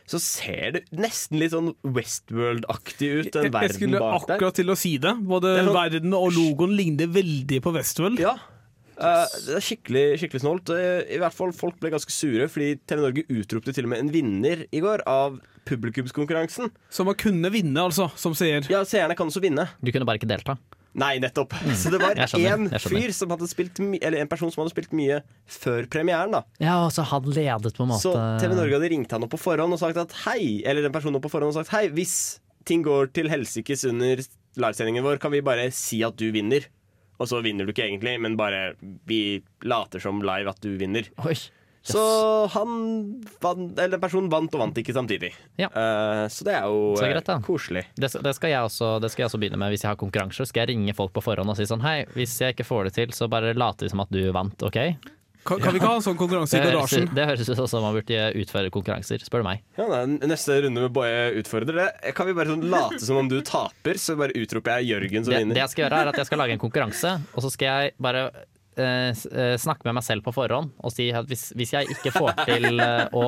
Så 0.09 0.17
ser 0.19 0.71
det 0.73 0.81
nesten 0.91 1.37
litt 1.39 1.51
sånn 1.53 1.69
Westworld-aktig 1.85 3.09
ut, 3.13 3.27
den 3.31 3.43
Jeg, 3.45 3.51
jeg 3.51 3.53
verden 3.53 3.75
skulle 3.77 3.99
bak 4.01 4.25
der. 4.27 4.35
akkurat 4.39 4.55
til 4.59 4.71
å 4.73 4.77
si 4.77 4.97
det. 4.97 5.13
Både 5.29 5.51
Det 5.55 5.65
sånn- 5.67 5.75
verden 5.77 6.13
og 6.17 6.31
logoen 6.35 6.75
ligner 6.75 7.07
veldig 7.13 7.59
på 7.63 7.73
Westworld. 7.75 8.19
Ja. 8.19 8.33
Uh, 8.99 9.23
det 9.45 9.53
er 9.55 9.63
skikkelig, 9.63 10.03
skikkelig 10.19 10.41
snålt. 10.43 10.69
Uh, 10.75 11.05
I 11.07 11.19
hvert 11.21 11.31
fall 11.37 11.53
Folk 11.55 11.77
ble 11.79 11.93
ganske 11.93 12.11
sure, 12.11 12.49
fordi 12.51 12.73
TV 12.85 12.99
Norge 13.05 13.23
utropte 13.31 13.71
til 13.73 13.85
og 13.87 13.93
med 13.93 13.99
en 14.03 14.09
vinner 14.11 14.65
i 14.75 14.81
går 14.83 15.05
av 15.07 15.37
publikumskonkurransen. 15.69 16.67
Så 16.91 17.05
man 17.07 17.15
kunne 17.15 17.47
vinne, 17.53 17.79
altså, 17.79 18.09
som 18.19 18.35
seer. 18.35 18.65
Ja, 18.69 18.81
seerne 18.83 19.15
kan 19.15 19.29
også 19.31 19.39
vinne. 19.43 19.69
Du 19.79 19.91
kunne 19.95 20.03
bare 20.09 20.19
ikke 20.19 20.27
delta. 20.27 20.57
Nei, 20.97 21.19
nettopp. 21.21 21.53
Så 21.77 21.91
det 21.93 21.99
var 22.01 22.17
én 22.17 22.65
fyr 22.81 23.11
som 23.13 23.29
hadde 23.29 23.45
spilt 23.49 23.77
Eller 24.01 24.23
en 24.23 24.29
person 24.31 24.49
som 24.49 24.63
hadde 24.63 24.73
spilt 24.73 24.95
mye 24.97 25.19
før 25.45 25.85
premieren. 25.91 26.33
da 26.33 26.43
Ja, 26.59 26.79
og 26.85 26.91
Så 26.95 27.05
han 27.05 27.29
ledet 27.29 27.75
på 27.77 27.85
en 27.85 27.91
måte 27.93 28.01
Så 28.07 28.15
TV 28.41 28.55
Norge 28.57 28.79
hadde 28.79 28.89
ringt 28.89 29.11
han 29.13 29.23
opp 29.27 29.35
på 29.35 29.41
forhånd 29.41 29.75
og 29.75 29.81
sagt 29.81 30.01
at 30.01 30.15
hei, 30.25 30.63
eller 30.65 30.81
den 30.85 30.95
personen 30.95 31.19
opp 31.19 31.27
på 31.27 31.33
forhånd 31.35 31.53
og 31.53 31.59
sagt 31.61 31.73
hei, 31.75 31.87
hvis 31.93 32.39
ting 32.65 32.81
går 32.85 33.13
til 33.13 33.29
helsikes 33.29 33.85
under 33.89 34.19
livesendingen 34.59 35.05
vår 35.05 35.21
kan 35.21 35.31
vi 35.33 35.41
bare 35.45 35.69
si 35.75 36.01
at 36.05 36.17
du 36.19 36.31
vinner. 36.33 36.65
Og 37.19 37.27
så 37.27 37.41
vinner 37.43 37.67
du 37.67 37.73
ikke 37.73 37.85
egentlig, 37.85 38.15
men 38.23 38.37
bare 38.39 38.73
vi 39.09 39.41
later 39.67 39.99
som 39.99 40.21
live 40.23 40.49
at 40.49 40.61
du 40.63 40.71
vinner. 40.79 41.07
Oi. 41.27 41.35
Så 41.81 42.01
han 42.53 42.71
vant, 43.41 43.79
eller 43.79 44.01
personen 44.01 44.29
vant 44.31 44.53
og 44.53 44.63
vant 44.63 44.79
ikke 44.81 44.93
samtidig. 44.95 45.31
Ja. 45.59 45.69
Uh, 45.73 46.25
så 46.31 46.47
det 46.47 46.57
er 46.57 46.65
jo 46.67 46.95
det 46.97 47.05
er 47.07 47.13
greit, 47.15 47.29
da. 47.29 47.37
koselig. 47.45 47.85
Det, 47.95 48.11
det, 48.19 48.33
skal 48.35 48.53
jeg 48.53 48.71
også, 48.71 48.97
det 49.03 49.11
skal 49.13 49.23
jeg 49.23 49.31
også 49.31 49.41
begynne 49.41 49.61
med 49.61 49.73
hvis 49.73 49.85
jeg 49.85 49.93
har 49.93 50.01
konkurranser. 50.01 50.49
Skal 50.49 50.65
jeg 50.65 50.75
ringe 50.75 50.97
folk 50.97 51.15
på 51.15 51.23
forhånd 51.23 51.49
og 51.49 51.57
si 51.59 51.69
sånn 51.69 51.85
Hei, 51.85 52.03
hvis 52.17 52.35
jeg 52.43 52.57
ikke 52.57 52.67
får 52.67 52.89
det 52.89 52.97
til, 52.99 53.15
så 53.15 53.29
bare 53.31 53.55
later 53.57 53.87
vi 53.87 53.93
som 53.93 54.03
at 54.03 54.11
du 54.13 54.21
vant, 54.35 54.67
OK? 54.67 54.81
Kan, 55.47 55.61
kan 55.63 55.71
vi 55.71 55.79
ikke 55.79 55.87
ha 55.87 55.97
en 55.97 56.03
sånn 56.03 56.17
konkurranse 56.19 56.59
i 56.59 56.61
garasjen? 56.61 57.07
det 57.15 57.25
høres 57.25 57.47
ut 57.47 57.61
som 57.71 57.81
man 57.81 57.95
burde 57.95 58.25
utføre 58.41 58.69
konkurranser, 58.73 59.23
spør 59.23 59.41
du 59.41 59.47
meg. 59.47 59.63
Ja, 59.79 59.87
nei, 59.87 60.19
neste 60.27 60.59
runde 60.65 60.83
med 60.83 60.91
Boje 60.93 61.29
utfordrer 61.39 61.79
det. 61.79 62.13
Kan 62.17 62.27
vi 62.27 62.35
bare 62.37 62.51
sånn 62.51 62.67
late 62.69 62.99
som 63.01 63.21
om 63.21 63.29
du 63.31 63.39
taper, 63.47 63.97
så 64.01 64.17
bare 64.19 64.35
utroper 64.37 64.81
jeg 64.81 64.91
Jørgen 64.91 65.25
som 65.25 65.33
Det, 65.33 65.41
det 65.55 65.63
jeg 65.63 65.73
skal 65.73 65.85
gjøre, 65.85 66.03
er 66.03 66.11
at 66.11 66.19
jeg 66.19 66.29
skal 66.29 66.43
lage 66.43 66.57
en 66.57 66.61
konkurranse, 66.61 67.15
og 67.31 67.45
så 67.45 67.53
skal 67.55 67.71
jeg 67.71 67.95
bare 68.03 68.25
eh, 68.27 68.43
eh, 68.43 68.58
snakke 69.59 69.87
med 69.87 69.97
meg 69.99 70.05
selv 70.05 70.23
på 70.25 70.33
forhånd 70.35 70.71
og 70.79 70.93
si 70.93 71.09
at 71.15 71.27
hvis, 71.29 71.49
hvis 71.57 71.75
jeg 71.75 71.89
ikke 71.97 72.13
får 72.15 72.45
til 72.47 72.79
eh, 72.85 73.05
å 73.17 73.27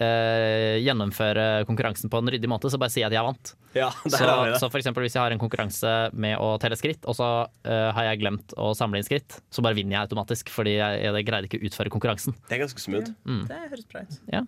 eh, 0.00 0.76
gjennomføre 0.84 1.64
konkurransen 1.68 2.12
på 2.12 2.20
en 2.20 2.30
ryddig 2.32 2.50
måte, 2.50 2.70
så 2.72 2.80
bare 2.80 2.92
si 2.92 3.04
at 3.06 3.14
jeg 3.14 3.24
vant. 3.24 3.52
Ja, 3.76 3.90
Så, 4.04 4.20
så 4.58 4.68
for 4.68 4.80
eksempel 4.80 5.04
hvis 5.06 5.16
jeg 5.16 5.22
har 5.22 5.34
en 5.34 5.42
konkurranse 5.42 5.92
med 6.12 6.38
å 6.42 6.54
telle 6.62 6.78
skritt, 6.80 7.04
og 7.06 7.18
så 7.18 7.28
eh, 7.64 7.90
har 7.96 8.10
jeg 8.10 8.22
glemt 8.22 8.54
å 8.58 8.72
samle 8.76 9.00
inn 9.00 9.06
skritt, 9.06 9.40
så 9.52 9.64
bare 9.64 9.78
vinner 9.78 9.98
jeg 9.98 10.08
automatisk, 10.08 10.52
fordi 10.54 10.78
jeg, 10.78 11.02
jeg 11.06 11.28
greide 11.28 11.50
ikke 11.50 11.60
å 11.60 11.68
utføre 11.70 11.92
konkurransen. 11.92 12.38
Det 12.48 12.58
er 12.58 12.64
ganske 12.64 12.82
smooth. 12.82 13.12
Det 13.50 13.60
høres 13.68 13.90
bra 13.90 14.06
ut. 14.06 14.22
Ja. 14.32 14.46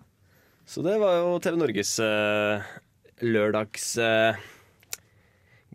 Så 0.69 0.83
det 0.85 0.95
var 1.01 1.19
jo 1.19 1.37
TV 1.43 1.57
Norges 1.59 1.97
uh, 1.99 2.63
lørdags 3.23 3.97
eh, 3.99 4.39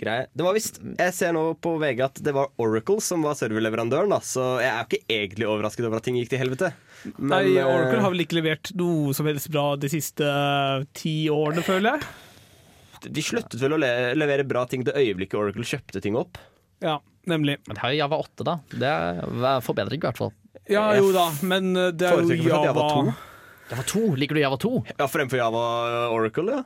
greie. 0.00 0.26
Det 0.32 0.44
var 0.46 0.56
visst 0.56 0.78
Jeg 0.82 1.14
ser 1.16 1.34
nå 1.36 1.42
på 1.62 1.74
VG 1.80 2.02
at 2.06 2.20
det 2.24 2.34
var 2.36 2.52
Oracle 2.62 3.02
som 3.04 3.24
var 3.26 3.36
serverleverandøren, 3.38 4.12
da, 4.12 4.20
så 4.24 4.46
jeg 4.62 4.70
er 4.70 4.78
jo 4.78 4.88
ikke 4.88 5.18
egentlig 5.18 5.48
overrasket 5.48 5.88
over 5.88 6.00
at 6.00 6.06
ting 6.08 6.18
gikk 6.20 6.32
til 6.32 6.42
helvete. 6.42 6.72
Men, 7.16 7.28
Nei, 7.32 7.42
eh, 7.56 7.66
Oracle 7.66 8.02
har 8.04 8.14
vel 8.14 8.24
ikke 8.24 8.38
levert 8.40 8.72
noe 8.78 9.14
som 9.16 9.28
helst 9.30 9.50
bra 9.54 9.66
de 9.80 9.90
siste 9.92 10.26
eh, 10.26 10.86
ti 10.98 11.14
årene, 11.32 11.64
føler 11.66 11.96
jeg. 11.96 13.10
De 13.14 13.22
sluttet 13.22 13.60
vel 13.62 13.76
å 13.76 13.78
le 13.78 13.92
levere 14.18 14.46
bra 14.48 14.64
ting 14.66 14.82
det 14.86 14.96
øyeblikket 14.98 15.38
Oracle 15.38 15.66
kjøpte 15.66 16.02
ting 16.02 16.18
opp. 16.18 16.40
Ja, 16.82 16.98
nemlig. 17.30 17.58
Men 17.68 17.78
det 17.78 17.82
har 17.84 17.94
jo 17.94 18.00
Java 18.02 18.18
8, 18.24 18.46
da. 18.46 18.56
Det 18.74 18.90
er 18.90 19.62
forbedring, 19.66 20.02
i 20.02 20.08
hvert 20.08 20.18
fall. 20.18 20.34
Ja 20.68 20.90
jo 20.98 21.12
da, 21.14 21.30
men 21.48 21.70
eh, 21.76 21.92
det 21.96 22.10
er 22.10 22.18
jo 22.22 22.40
Java 22.42 22.64
Java 22.68 22.88
2. 22.92 23.14
Java 23.68 23.84
2, 23.92 24.02
Liker 24.20 24.36
du 24.36 24.40
Java 24.42 24.58
2? 24.60 24.74
Ja, 24.96 25.06
fremfor 25.10 25.40
Java 25.40 25.62
Oracle, 26.16 26.58
ja. 26.58 26.64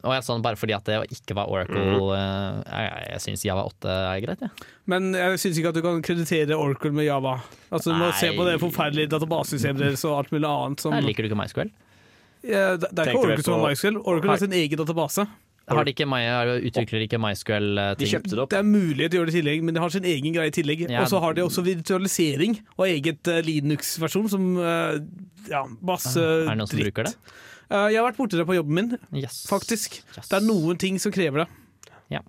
Og 0.00 0.12
jeg 0.16 0.24
sånn 0.24 0.42
bare 0.42 0.56
fordi 0.56 0.74
at 0.74 0.84
det 0.88 0.96
ikke 1.12 1.34
var 1.36 1.50
Oracle 1.52 1.82
Mm. 1.82 2.62
Jeg, 2.64 3.08
jeg 3.12 3.20
syns 3.26 3.44
Java 3.44 3.64
8 3.68 3.92
er 3.92 4.20
greit, 4.24 4.40
jeg. 4.40 4.50
Men 4.86 5.12
jeg 5.12 5.38
syns 5.42 5.58
ikke 5.60 5.68
at 5.68 5.74
du 5.78 5.82
kan 5.84 6.00
kreditere 6.02 6.56
Oracle 6.58 6.90
med 6.96 7.04
Java. 7.06 7.36
Altså, 7.70 7.92
du 7.92 7.98
må 8.00 8.08
Nei. 8.10 8.18
se 8.20 8.32
på 8.36 8.44
det 8.48 8.58
forferdelige 8.62 9.10
databasesystemet 9.12 9.78
deres 9.84 10.04
og 10.08 10.18
alt 10.22 10.32
mulig 10.32 10.48
annet 10.48 10.80
som 10.80 10.92
Nei, 10.96 11.00
Liker 11.06 11.22
du 11.22 11.30
ikke 11.30 11.40
MySQL? 11.42 11.70
Ja, 12.42 12.76
Det 12.76 12.88
det 12.90 12.98
er 12.98 13.04
Tenker 13.04 13.12
ikke 13.12 13.24
Oracle 13.28 13.44
som 13.44 13.54
på- 13.54 13.60
har 13.62 13.70
MySQL. 13.70 13.96
Oracle 14.04 14.30
har 14.30 14.38
sin 14.38 14.52
egen 14.52 14.78
database. 14.78 15.26
Har 15.70 15.84
de 15.86 15.92
ikke, 15.94 16.08
My- 16.10 16.58
utvikler 16.66 17.04
ikke 17.06 17.20
MySQL 17.22 17.68
ting? 17.96 17.98
De 18.02 18.06
kjøpte 18.10 18.30
det 18.34 18.38
opp. 18.42 18.50
Det 18.50 18.58
er 18.58 18.66
mulighet 18.66 19.10
til 19.12 19.20
å 19.20 19.22
gjøre 19.22 19.30
det 19.30 19.34
i 19.36 19.40
tillegg, 19.40 19.62
men 19.62 19.74
de 19.74 19.80
har 19.80 19.90
sin 19.94 20.02
egen 20.04 20.34
greie 20.34 20.50
i 20.50 20.50
tillegg. 20.50 20.90
Ja. 20.90 21.02
Og 21.02 21.06
så 21.08 21.20
har 21.22 21.34
de 21.34 21.42
også 21.46 21.62
virtualisering 21.64 22.58
og 22.76 22.86
eget 22.88 23.28
eh, 23.30 23.40
Linux-versjon 23.46 24.28
som 24.28 24.48
eh, 24.58 24.98
Ja, 25.48 25.62
masse 25.80 26.18
Er 26.18 26.50
det 26.50 26.58
noen 26.58 26.66
som 26.68 26.78
dritt. 26.78 26.90
bruker 26.92 27.04
det? 27.04 27.14
Eh, 27.72 27.88
jeg 27.94 27.98
har 28.02 28.08
vært 28.10 28.18
borti 28.20 28.36
det 28.36 28.44
på 28.48 28.56
jobben 28.58 28.76
min, 28.76 28.90
Yes. 29.16 29.42
faktisk. 29.48 30.00
Yes. 30.16 30.28
Det 30.28 30.38
er 30.38 30.44
noen 30.44 30.78
ting 30.80 30.98
som 31.00 31.12
krever 31.14 31.44
det. 31.44 31.48
Ja, 32.12 32.20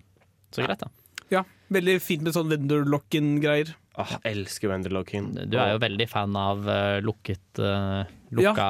Så 0.54 0.64
greit, 0.64 0.80
da. 0.80 0.88
Ja, 1.34 1.44
Veldig 1.74 1.96
fint 2.06 2.22
med 2.22 2.36
sånn 2.36 2.52
vendor-lock-in-greier. 2.52 3.72
Åh, 3.98 4.12
elsker 4.26 4.70
Wenderlockin. 4.70 5.32
Du 5.50 5.58
er 5.62 5.72
jo 5.74 5.80
veldig 5.82 6.06
fan 6.10 6.36
av 6.38 6.68
eh, 6.70 7.00
lukket 7.06 7.60
eh, 7.62 8.10
lukka, 8.34 8.68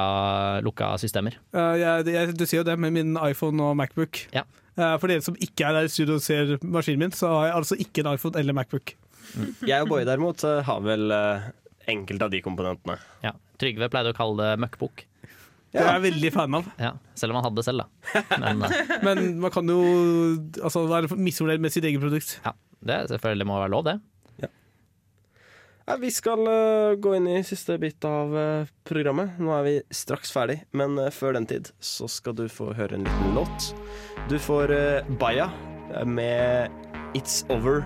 lukka 0.64 0.88
systemer. 1.00 1.36
Eh, 1.56 1.74
jeg, 1.80 2.06
jeg, 2.12 2.34
du 2.36 2.44
ser 2.48 2.58
jo 2.62 2.66
det 2.68 2.76
med 2.80 2.92
min 2.96 3.14
iPhone 3.20 3.60
og 3.64 3.76
Macbook. 3.76 4.22
Ja. 4.36 4.42
Eh, 4.76 4.96
for 5.00 5.08
dere 5.12 5.24
som 5.24 5.36
ikke 5.40 5.64
er 5.68 5.78
der 5.78 5.88
i 5.88 5.92
studio 5.92 6.18
og 6.18 6.24
ser 6.24 6.56
maskinen 6.64 7.06
min, 7.06 7.14
så 7.16 7.28
har 7.38 7.46
jeg 7.50 7.56
altså 7.60 7.78
ikke 7.80 8.04
en 8.04 8.12
iPhone 8.14 8.40
eller 8.40 8.56
Macbook. 8.56 8.94
Jeg 9.68 9.80
og 9.84 9.88
Boje 9.94 10.04
derimot 10.08 10.44
har 10.44 10.80
vel 10.84 11.08
enkelte 11.88 12.26
av 12.28 12.32
de 12.32 12.40
komponentene. 12.44 12.98
Ja. 13.24 13.32
Trygve 13.60 13.88
pleide 13.92 14.12
å 14.12 14.16
kalle 14.16 14.36
det 14.42 14.60
møkkbukk. 14.64 15.06
Det 15.74 15.82
er 15.82 15.90
jeg 15.96 16.04
veldig 16.06 16.32
fan 16.34 16.56
av. 16.60 16.66
Ja. 16.78 16.94
Selv 17.18 17.34
om 17.34 17.40
han 17.40 17.48
hadde 17.48 17.58
det 17.58 17.66
selv, 17.66 17.84
da. 17.84 18.24
Men 18.38 18.64
eh, 18.68 18.96
Men 19.02 19.22
man 19.42 19.54
kan 19.54 19.68
jo 19.68 19.80
altså, 20.62 20.86
være 20.90 21.18
misfornøyd 21.18 21.62
med 21.62 21.74
sitt 21.74 21.86
eget 21.86 22.02
produkt. 22.02 22.38
ja, 22.44 22.54
det 22.84 23.00
selvfølgelig 23.10 23.48
må 23.50 23.58
være 23.58 23.74
lov, 23.74 23.86
det. 23.90 23.98
Ja, 25.86 25.96
vi 26.00 26.10
skal 26.10 26.46
eh, 26.48 26.94
gå 26.96 27.12
inn 27.16 27.26
i 27.28 27.42
siste 27.44 27.76
bit 27.78 28.04
av 28.08 28.32
eh, 28.38 28.70
programmet. 28.88 29.36
Nå 29.36 29.52
er 29.52 29.66
vi 29.66 29.74
straks 29.92 30.32
ferdig, 30.32 30.62
men 30.72 30.96
eh, 30.96 31.12
før 31.12 31.36
den 31.36 31.48
tid 31.50 31.68
så 31.76 32.08
skal 32.08 32.38
du 32.38 32.46
få 32.48 32.70
høre 32.72 32.96
en 32.96 33.04
liten 33.04 33.36
låt. 33.36 33.68
Du 34.32 34.38
får 34.40 34.72
uh, 34.72 35.12
Baya 35.20 35.50
med 36.08 36.72
It's 37.12 37.44
Over, 37.52 37.84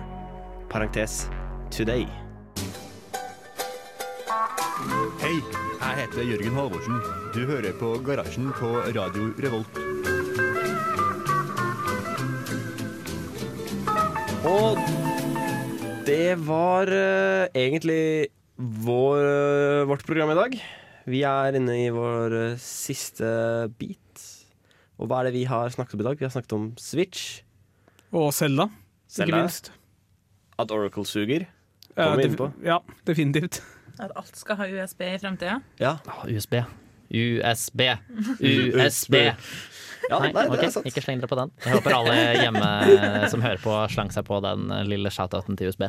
parentes 0.71 1.25
Today. 1.75 2.07
Hei, 4.79 5.33
jeg 5.43 5.95
heter 5.97 6.23
Jørgen 6.23 6.53
Halvorsen. 6.55 6.99
Du 7.35 7.41
hører 7.49 7.73
på 7.75 7.89
Garasjen 8.05 8.45
på 8.55 8.69
Radio 8.95 9.25
Revolt. 9.43 9.79
Og 14.47 14.79
det 16.07 16.37
var 16.47 16.87
eh, 16.95 17.49
egentlig 17.59 18.29
vår, 18.55 19.19
eh, 19.25 19.81
vårt 19.89 20.05
program 20.07 20.31
i 20.31 20.37
dag. 20.39 20.55
Vi 21.11 21.25
er 21.27 21.57
inne 21.59 21.75
i 21.81 21.89
vår 21.91 22.35
eh, 22.37 22.55
siste 22.63 23.27
bit. 23.81 24.23
Og 24.95 25.09
hva 25.11 25.19
er 25.19 25.27
det 25.27 25.41
vi 25.41 25.43
har 25.49 25.75
snakket 25.75 25.97
om 25.97 26.05
i 26.05 26.07
dag? 26.07 26.21
Vi 26.21 26.27
har 26.29 26.31
snakket 26.37 26.55
om 26.55 26.69
Switch, 26.79 27.41
Og 28.15 28.31
Selda, 28.33 28.69
ikke 29.11 29.35
minst. 29.35 29.73
at 30.57 30.71
Oracle 30.71 31.03
suger. 31.05 31.49
Ja, 31.97 32.05
Kommer 32.13 32.23
vi 32.23 32.29
inn 32.31 32.39
på. 32.39 32.49
Ja, 32.63 32.79
definitivt. 33.05 33.59
At 33.99 34.13
alt 34.15 34.35
skal 34.39 34.55
ha 34.61 34.67
USB 34.69 35.01
i 35.09 35.17
fremtida. 35.19 35.59
Ja, 35.81 35.97
Åh, 36.07 36.25
USB. 36.31 36.61
USB. 37.09 37.81
USB. 38.39 39.15
ja 39.17 40.19
Nei, 40.21 40.29
nei, 40.33 40.43
det 40.55 40.67
er 40.67 40.71
sant. 40.73 40.85
ikke 40.89 41.01
sleng 41.03 41.19
dere 41.21 41.29
på 41.29 41.37
den. 41.37 41.51
Jeg 41.65 41.73
håper 41.75 41.95
alle 41.97 42.13
hjemme 42.39 42.69
som 43.33 43.43
hører 43.43 43.59
på, 43.61 43.73
slang 43.93 44.09
seg 44.13 44.25
på 44.29 44.39
den 44.45 44.69
lille 44.89 45.11
shoutouten 45.13 45.57
til 45.59 45.69
USB. 45.73 45.85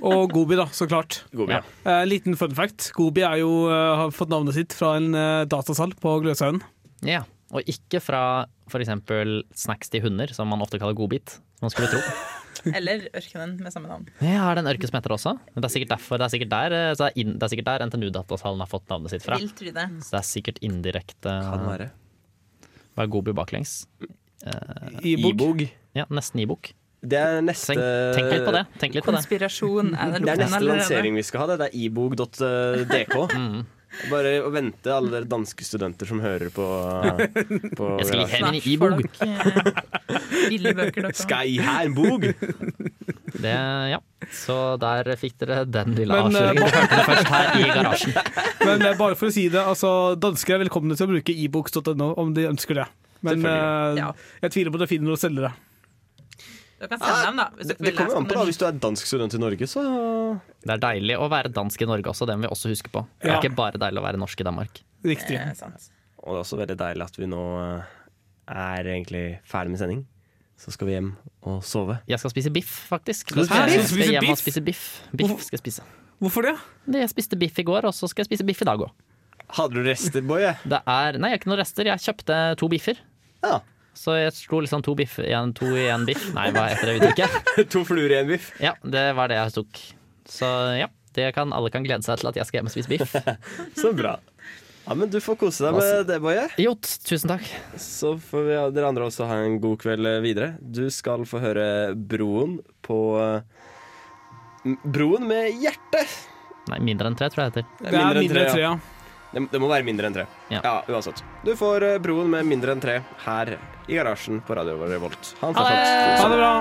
Og 0.00 0.30
Gobi, 0.32 0.56
da, 0.60 0.68
så 0.72 0.86
klart. 0.88 1.22
Gobi, 1.36 1.56
Ja. 1.56 1.62
Eh, 1.84 2.04
liten 2.08 2.36
fun 2.38 2.54
fact. 2.56 2.90
Gobi 2.96 3.24
er 3.26 3.40
jo, 3.42 3.50
eh, 3.72 3.90
har 4.04 4.14
fått 4.14 4.32
navnet 4.32 4.56
sitt 4.56 4.76
fra 4.76 4.94
en 5.00 5.10
eh, 5.16 5.42
datasal 5.50 5.92
på 6.00 6.14
Gløshaugen. 6.24 6.62
Ja, 7.06 7.24
og 7.52 7.64
ikke 7.68 8.00
fra 8.04 8.22
f.eks. 8.68 8.92
snacks 9.56 9.88
til 9.92 10.04
hunder, 10.04 10.32
som 10.36 10.48
man 10.52 10.60
ofte 10.64 10.80
kaller 10.80 10.96
godbit. 10.96 11.38
Man 11.64 11.72
skulle 11.74 11.90
tro. 11.92 12.00
Eller 12.78 13.06
Ørkenen 13.16 13.56
med 13.62 13.72
samme 13.74 13.90
navn. 13.90 14.08
Ja, 14.24 14.48
er 14.50 14.58
det 14.58 14.64
en 14.64 14.70
ørken 14.72 14.90
som 14.90 14.98
heter 14.98 15.14
det 15.14 15.18
også? 15.18 15.34
Men 15.54 15.62
Det 15.64 15.68
er 15.70 15.74
sikkert 15.76 15.92
derfor, 15.96 16.18
det 16.20 16.26
er 16.28 16.34
sikkert 16.34 16.52
der, 16.54 16.76
eh, 16.78 16.90
så 16.94 17.04
det 17.04 17.10
er 17.12 17.22
inn, 17.24 17.36
det 17.38 17.46
er 17.46 17.52
sikkert 17.54 17.70
der 17.70 17.86
NTNU-datasalen 17.88 18.64
har 18.64 18.70
fått 18.70 18.88
navnet 18.92 19.14
sitt 19.14 19.26
fra. 19.26 19.38
Vil 19.40 19.54
tro 19.60 19.74
det. 19.78 19.86
Så 20.06 20.10
det 20.16 20.20
er 20.22 20.28
sikkert 20.32 20.58
indirekte 20.66 21.36
Kan 21.48 21.64
være. 21.68 21.90
Hva 22.96 23.06
er 23.06 23.12
Gobi 23.14 23.34
baklengs? 23.36 23.80
I-bok. 25.02 25.32
E-bog. 25.34 25.64
Ja, 25.98 26.04
nesten 26.14 26.42
e-bok. 26.42 26.72
Det 26.98 27.18
er 27.18 27.40
neste 27.46 27.74
Tenk, 27.76 27.82
tenk 28.16 28.32
litt 28.32 28.44
på 28.48 28.52
det. 28.56 28.62
Tenk 28.82 28.96
litt 28.96 29.06
på 29.06 29.12
det. 29.14 29.20
Konspirasjon 29.22 29.92
er 29.94 30.16
det 30.16 30.22
Det 30.24 30.32
er 30.34 30.40
neste 30.42 30.64
lansering 30.66 31.14
vi 31.18 31.22
skal 31.26 31.44
ha. 31.44 31.46
Det, 31.52 31.58
det 31.60 31.68
er 31.70 31.76
ibog.dk. 31.86 33.14
Mm. 33.38 33.60
Bare 34.10 34.34
å 34.44 34.50
vente, 34.52 34.90
alle 34.92 35.10
dere 35.14 35.28
danske 35.28 35.64
studenter 35.64 36.06
som 36.10 36.20
hører 36.22 36.50
på, 36.54 36.64
på 37.78 37.88
Jeg 37.98 38.08
skal 38.10 38.20
gi 38.20 38.26
Garasjen. 38.26 38.44
hen 38.44 38.54
i 38.54 38.60
Snart 38.60 38.68
e-bok. 38.74 39.18
dere 39.18 39.72
eh, 40.08 40.48
billige 40.48 40.74
bøker, 40.78 41.06
dere. 41.08 41.16
Skal 41.18 41.48
jeg 41.54 41.64
her 41.66 41.88
en 41.88 41.96
bog? 41.96 42.28
Det, 43.38 43.52
ja. 43.92 43.98
Så 44.34 44.54
der 44.82 45.08
fikk 45.20 45.34
dere 45.42 45.60
den 45.68 45.92
lille 45.94 46.16
Men, 46.16 46.34
eh, 46.34 46.48
avsløringen. 46.48 46.64
Du 46.64 46.74
hørte 46.74 46.96
det 46.96 47.04
først 47.06 47.28
her 47.30 47.50
i 47.60 47.66
garasjen. 47.70 48.16
Men 48.66 48.82
eh, 48.88 48.96
bare 48.98 49.18
for 49.20 49.28
å 49.28 49.34
si 49.34 49.44
det, 49.52 49.60
altså, 49.62 49.90
dansker 50.18 50.56
er 50.56 50.62
velkomne 50.64 50.96
til 50.98 51.06
å 51.06 51.12
bruke 51.12 51.36
ebooks.no 51.44 52.08
om 52.18 52.32
de 52.34 52.48
ønsker 52.48 52.80
det. 52.80 52.86
Men 53.26 53.44
uh, 53.46 53.94
Ja. 53.98 54.08
jeg 54.42 54.54
tviler 54.56 54.72
på 54.74 54.80
at 54.80 54.84
det 54.86 54.90
finner 54.94 55.12
noen 55.12 55.20
selgere. 55.20 55.52
Dere 56.78 56.88
kan 56.92 57.00
sende 57.02 57.26
dem, 57.26 57.36
da. 57.40 57.46
Det, 57.58 57.76
det 57.82 57.92
kommer 57.96 58.16
an 58.20 58.26
på 58.28 58.34
da, 58.38 58.44
Hvis 58.46 58.58
du 58.60 58.64
er 58.68 58.76
dansk 58.78 59.06
student 59.10 59.34
i 59.34 59.38
Norge, 59.42 59.66
så 59.66 59.82
Det 60.62 60.70
er 60.76 60.82
deilig 60.82 61.16
å 61.18 61.28
være 61.30 61.50
dansk 61.52 61.82
i 61.82 61.88
Norge 61.90 62.12
også, 62.12 62.26
det 62.26 62.36
må 62.38 62.46
vi 62.46 62.52
også 62.54 62.70
huske 62.70 62.90
på. 62.94 63.02
Det 63.20 63.30
er 63.30 63.34
Ja. 63.34 63.40
ikke 63.42 63.54
bare 63.58 63.80
deilig 63.82 63.98
å 63.98 64.04
være 64.06 64.20
norsk 64.22 64.40
i 64.40 64.44
Danmark. 64.46 64.80
Riktig. 65.04 65.34
Eh. 65.36 65.50
Og 66.22 66.34
det 66.34 66.38
er 66.38 66.44
også 66.44 66.58
veldig 66.60 66.76
deilig 66.78 67.02
at 67.08 67.16
vi 67.18 67.26
nå 67.26 67.42
eh, 67.62 67.82
er 68.48 68.84
egentlig 68.94 69.24
ferdig 69.44 69.70
med 69.74 69.78
sending. 69.82 70.06
Så 70.58 70.72
skal 70.74 70.86
vi 70.88 70.92
hjem 70.96 71.12
og 71.46 71.62
sove. 71.62 72.00
Jeg 72.10 72.18
skal 72.18 72.30
spise 72.30 72.50
biff, 72.50 72.70
faktisk. 72.90 73.30
Skal 73.30 73.68
Jeg 73.70 73.84
skal 73.86 74.10
hjem 74.14 74.30
og 74.32 74.38
spise 74.40 74.62
biff. 74.62 74.84
Biff 75.14 75.42
skal 75.46 75.58
jeg 75.58 75.62
spise. 75.66 75.82
Hvorfor 76.20 76.42
det? 76.42 76.56
Det- 76.86 77.00
Jeg 77.00 77.10
spiste 77.10 77.38
biff 77.38 77.58
i 77.58 77.62
går, 77.62 77.84
og 77.86 77.94
så 77.94 78.08
skal 78.08 78.24
jeg 78.24 78.30
spise 78.32 78.46
biff 78.46 78.62
i 78.62 78.64
dag 78.64 78.78
òg. 78.78 78.90
Hadde 79.50 79.74
du 79.74 79.82
rester, 79.86 80.20
Boje? 80.20 80.50
Er 80.66 81.12
Nei, 81.18 81.30
jeg 81.30 81.38
har 81.38 81.38
ikke 81.38 81.46
noen 81.48 81.58
rester. 81.62 81.84
Jeg 81.86 81.98
kjøpte 81.98 82.56
to 82.58 82.68
biffer. 82.68 82.98
Ja. 83.42 83.60
Så 83.98 84.14
jeg 84.14 84.34
slo 84.36 84.60
liksom 84.62 84.84
to 84.86 84.94
biff 84.98 85.18
i 85.22 85.32
en, 85.34 85.52
to 85.56 85.66
i 85.74 85.88
en 85.90 86.06
biff. 86.06 86.28
Nei, 86.36 86.48
hva 86.54 86.68
heter 86.70 86.92
det 86.92 86.98
Vet 87.02 87.16
ikke. 87.16 87.64
to 87.74 87.82
fluer 87.88 88.14
i 88.14 88.20
en 88.20 88.30
biff. 88.30 88.52
Ja, 88.62 88.76
det 88.86 89.08
var 89.18 89.30
det 89.32 89.40
jeg 89.40 89.54
tok. 89.58 89.80
Så 90.28 90.48
ja, 90.78 90.86
det 91.16 91.32
kan, 91.34 91.52
alle 91.56 91.72
kan 91.74 91.86
glede 91.86 92.06
seg 92.06 92.20
til 92.20 92.30
at 92.30 92.38
jeg 92.38 92.46
skal 92.46 92.60
hjem 92.60 92.70
og 92.70 92.74
spise 92.76 92.92
biff. 92.92 93.16
Så 93.80 93.90
bra. 93.96 94.18
Ja, 94.88 94.94
men 94.96 95.10
Du 95.12 95.18
får 95.20 95.36
kose 95.40 95.66
deg 95.66 95.76
med 95.76 96.06
det, 96.08 96.18
Boje. 96.24 96.46
Jo, 96.62 96.76
tusen 96.78 97.32
takk. 97.34 97.48
Så 97.76 98.14
får 98.22 98.46
vi, 98.46 98.58
dere 98.76 98.92
andre 98.92 99.08
også 99.10 99.26
ha 99.28 99.40
en 99.44 99.58
god 99.60 99.80
kveld 99.82 100.08
videre. 100.24 100.54
Du 100.62 100.86
skal 100.94 101.26
få 101.28 101.42
høre 101.42 101.66
Broen 101.92 102.60
på 102.86 102.98
eh, 103.20 104.78
Broen 104.86 105.26
med 105.28 105.58
hjerte. 105.60 106.04
Nei, 106.70 106.78
mindre 106.86 107.10
enn 107.10 107.18
tre, 107.18 107.28
tror 107.32 107.44
jeg 107.48 107.56
det 107.58 107.64
heter. 107.64 107.82
Det 107.82 107.90
er 107.90 108.22
mindre 108.22 108.46
enn 108.46 108.54
tre, 108.54 108.62
ja. 108.62 108.76
Det, 109.28 109.60
må 109.60 109.68
være 109.68 109.84
mindre 109.84 110.08
enn 110.08 110.16
tre. 110.16 110.24
Ja. 110.54 110.78
uansett. 110.88 111.20
Du 111.44 111.52
får 111.58 111.84
eh, 111.84 111.98
Broen 112.04 112.30
med 112.32 112.48
mindre 112.48 112.72
enn 112.72 112.84
tre 112.84 113.00
her 113.26 113.58
i 113.88 113.96
garasjen 113.96 114.40
på 114.46 114.54
Radio 114.54 114.76
Revolt. 114.86 115.34
Ha 115.40 115.48
en 115.48 115.54
fortsatt 115.54 115.88
god 116.04 116.22
Ha 116.22 116.28
det 116.28 116.36
bra. 116.36 116.52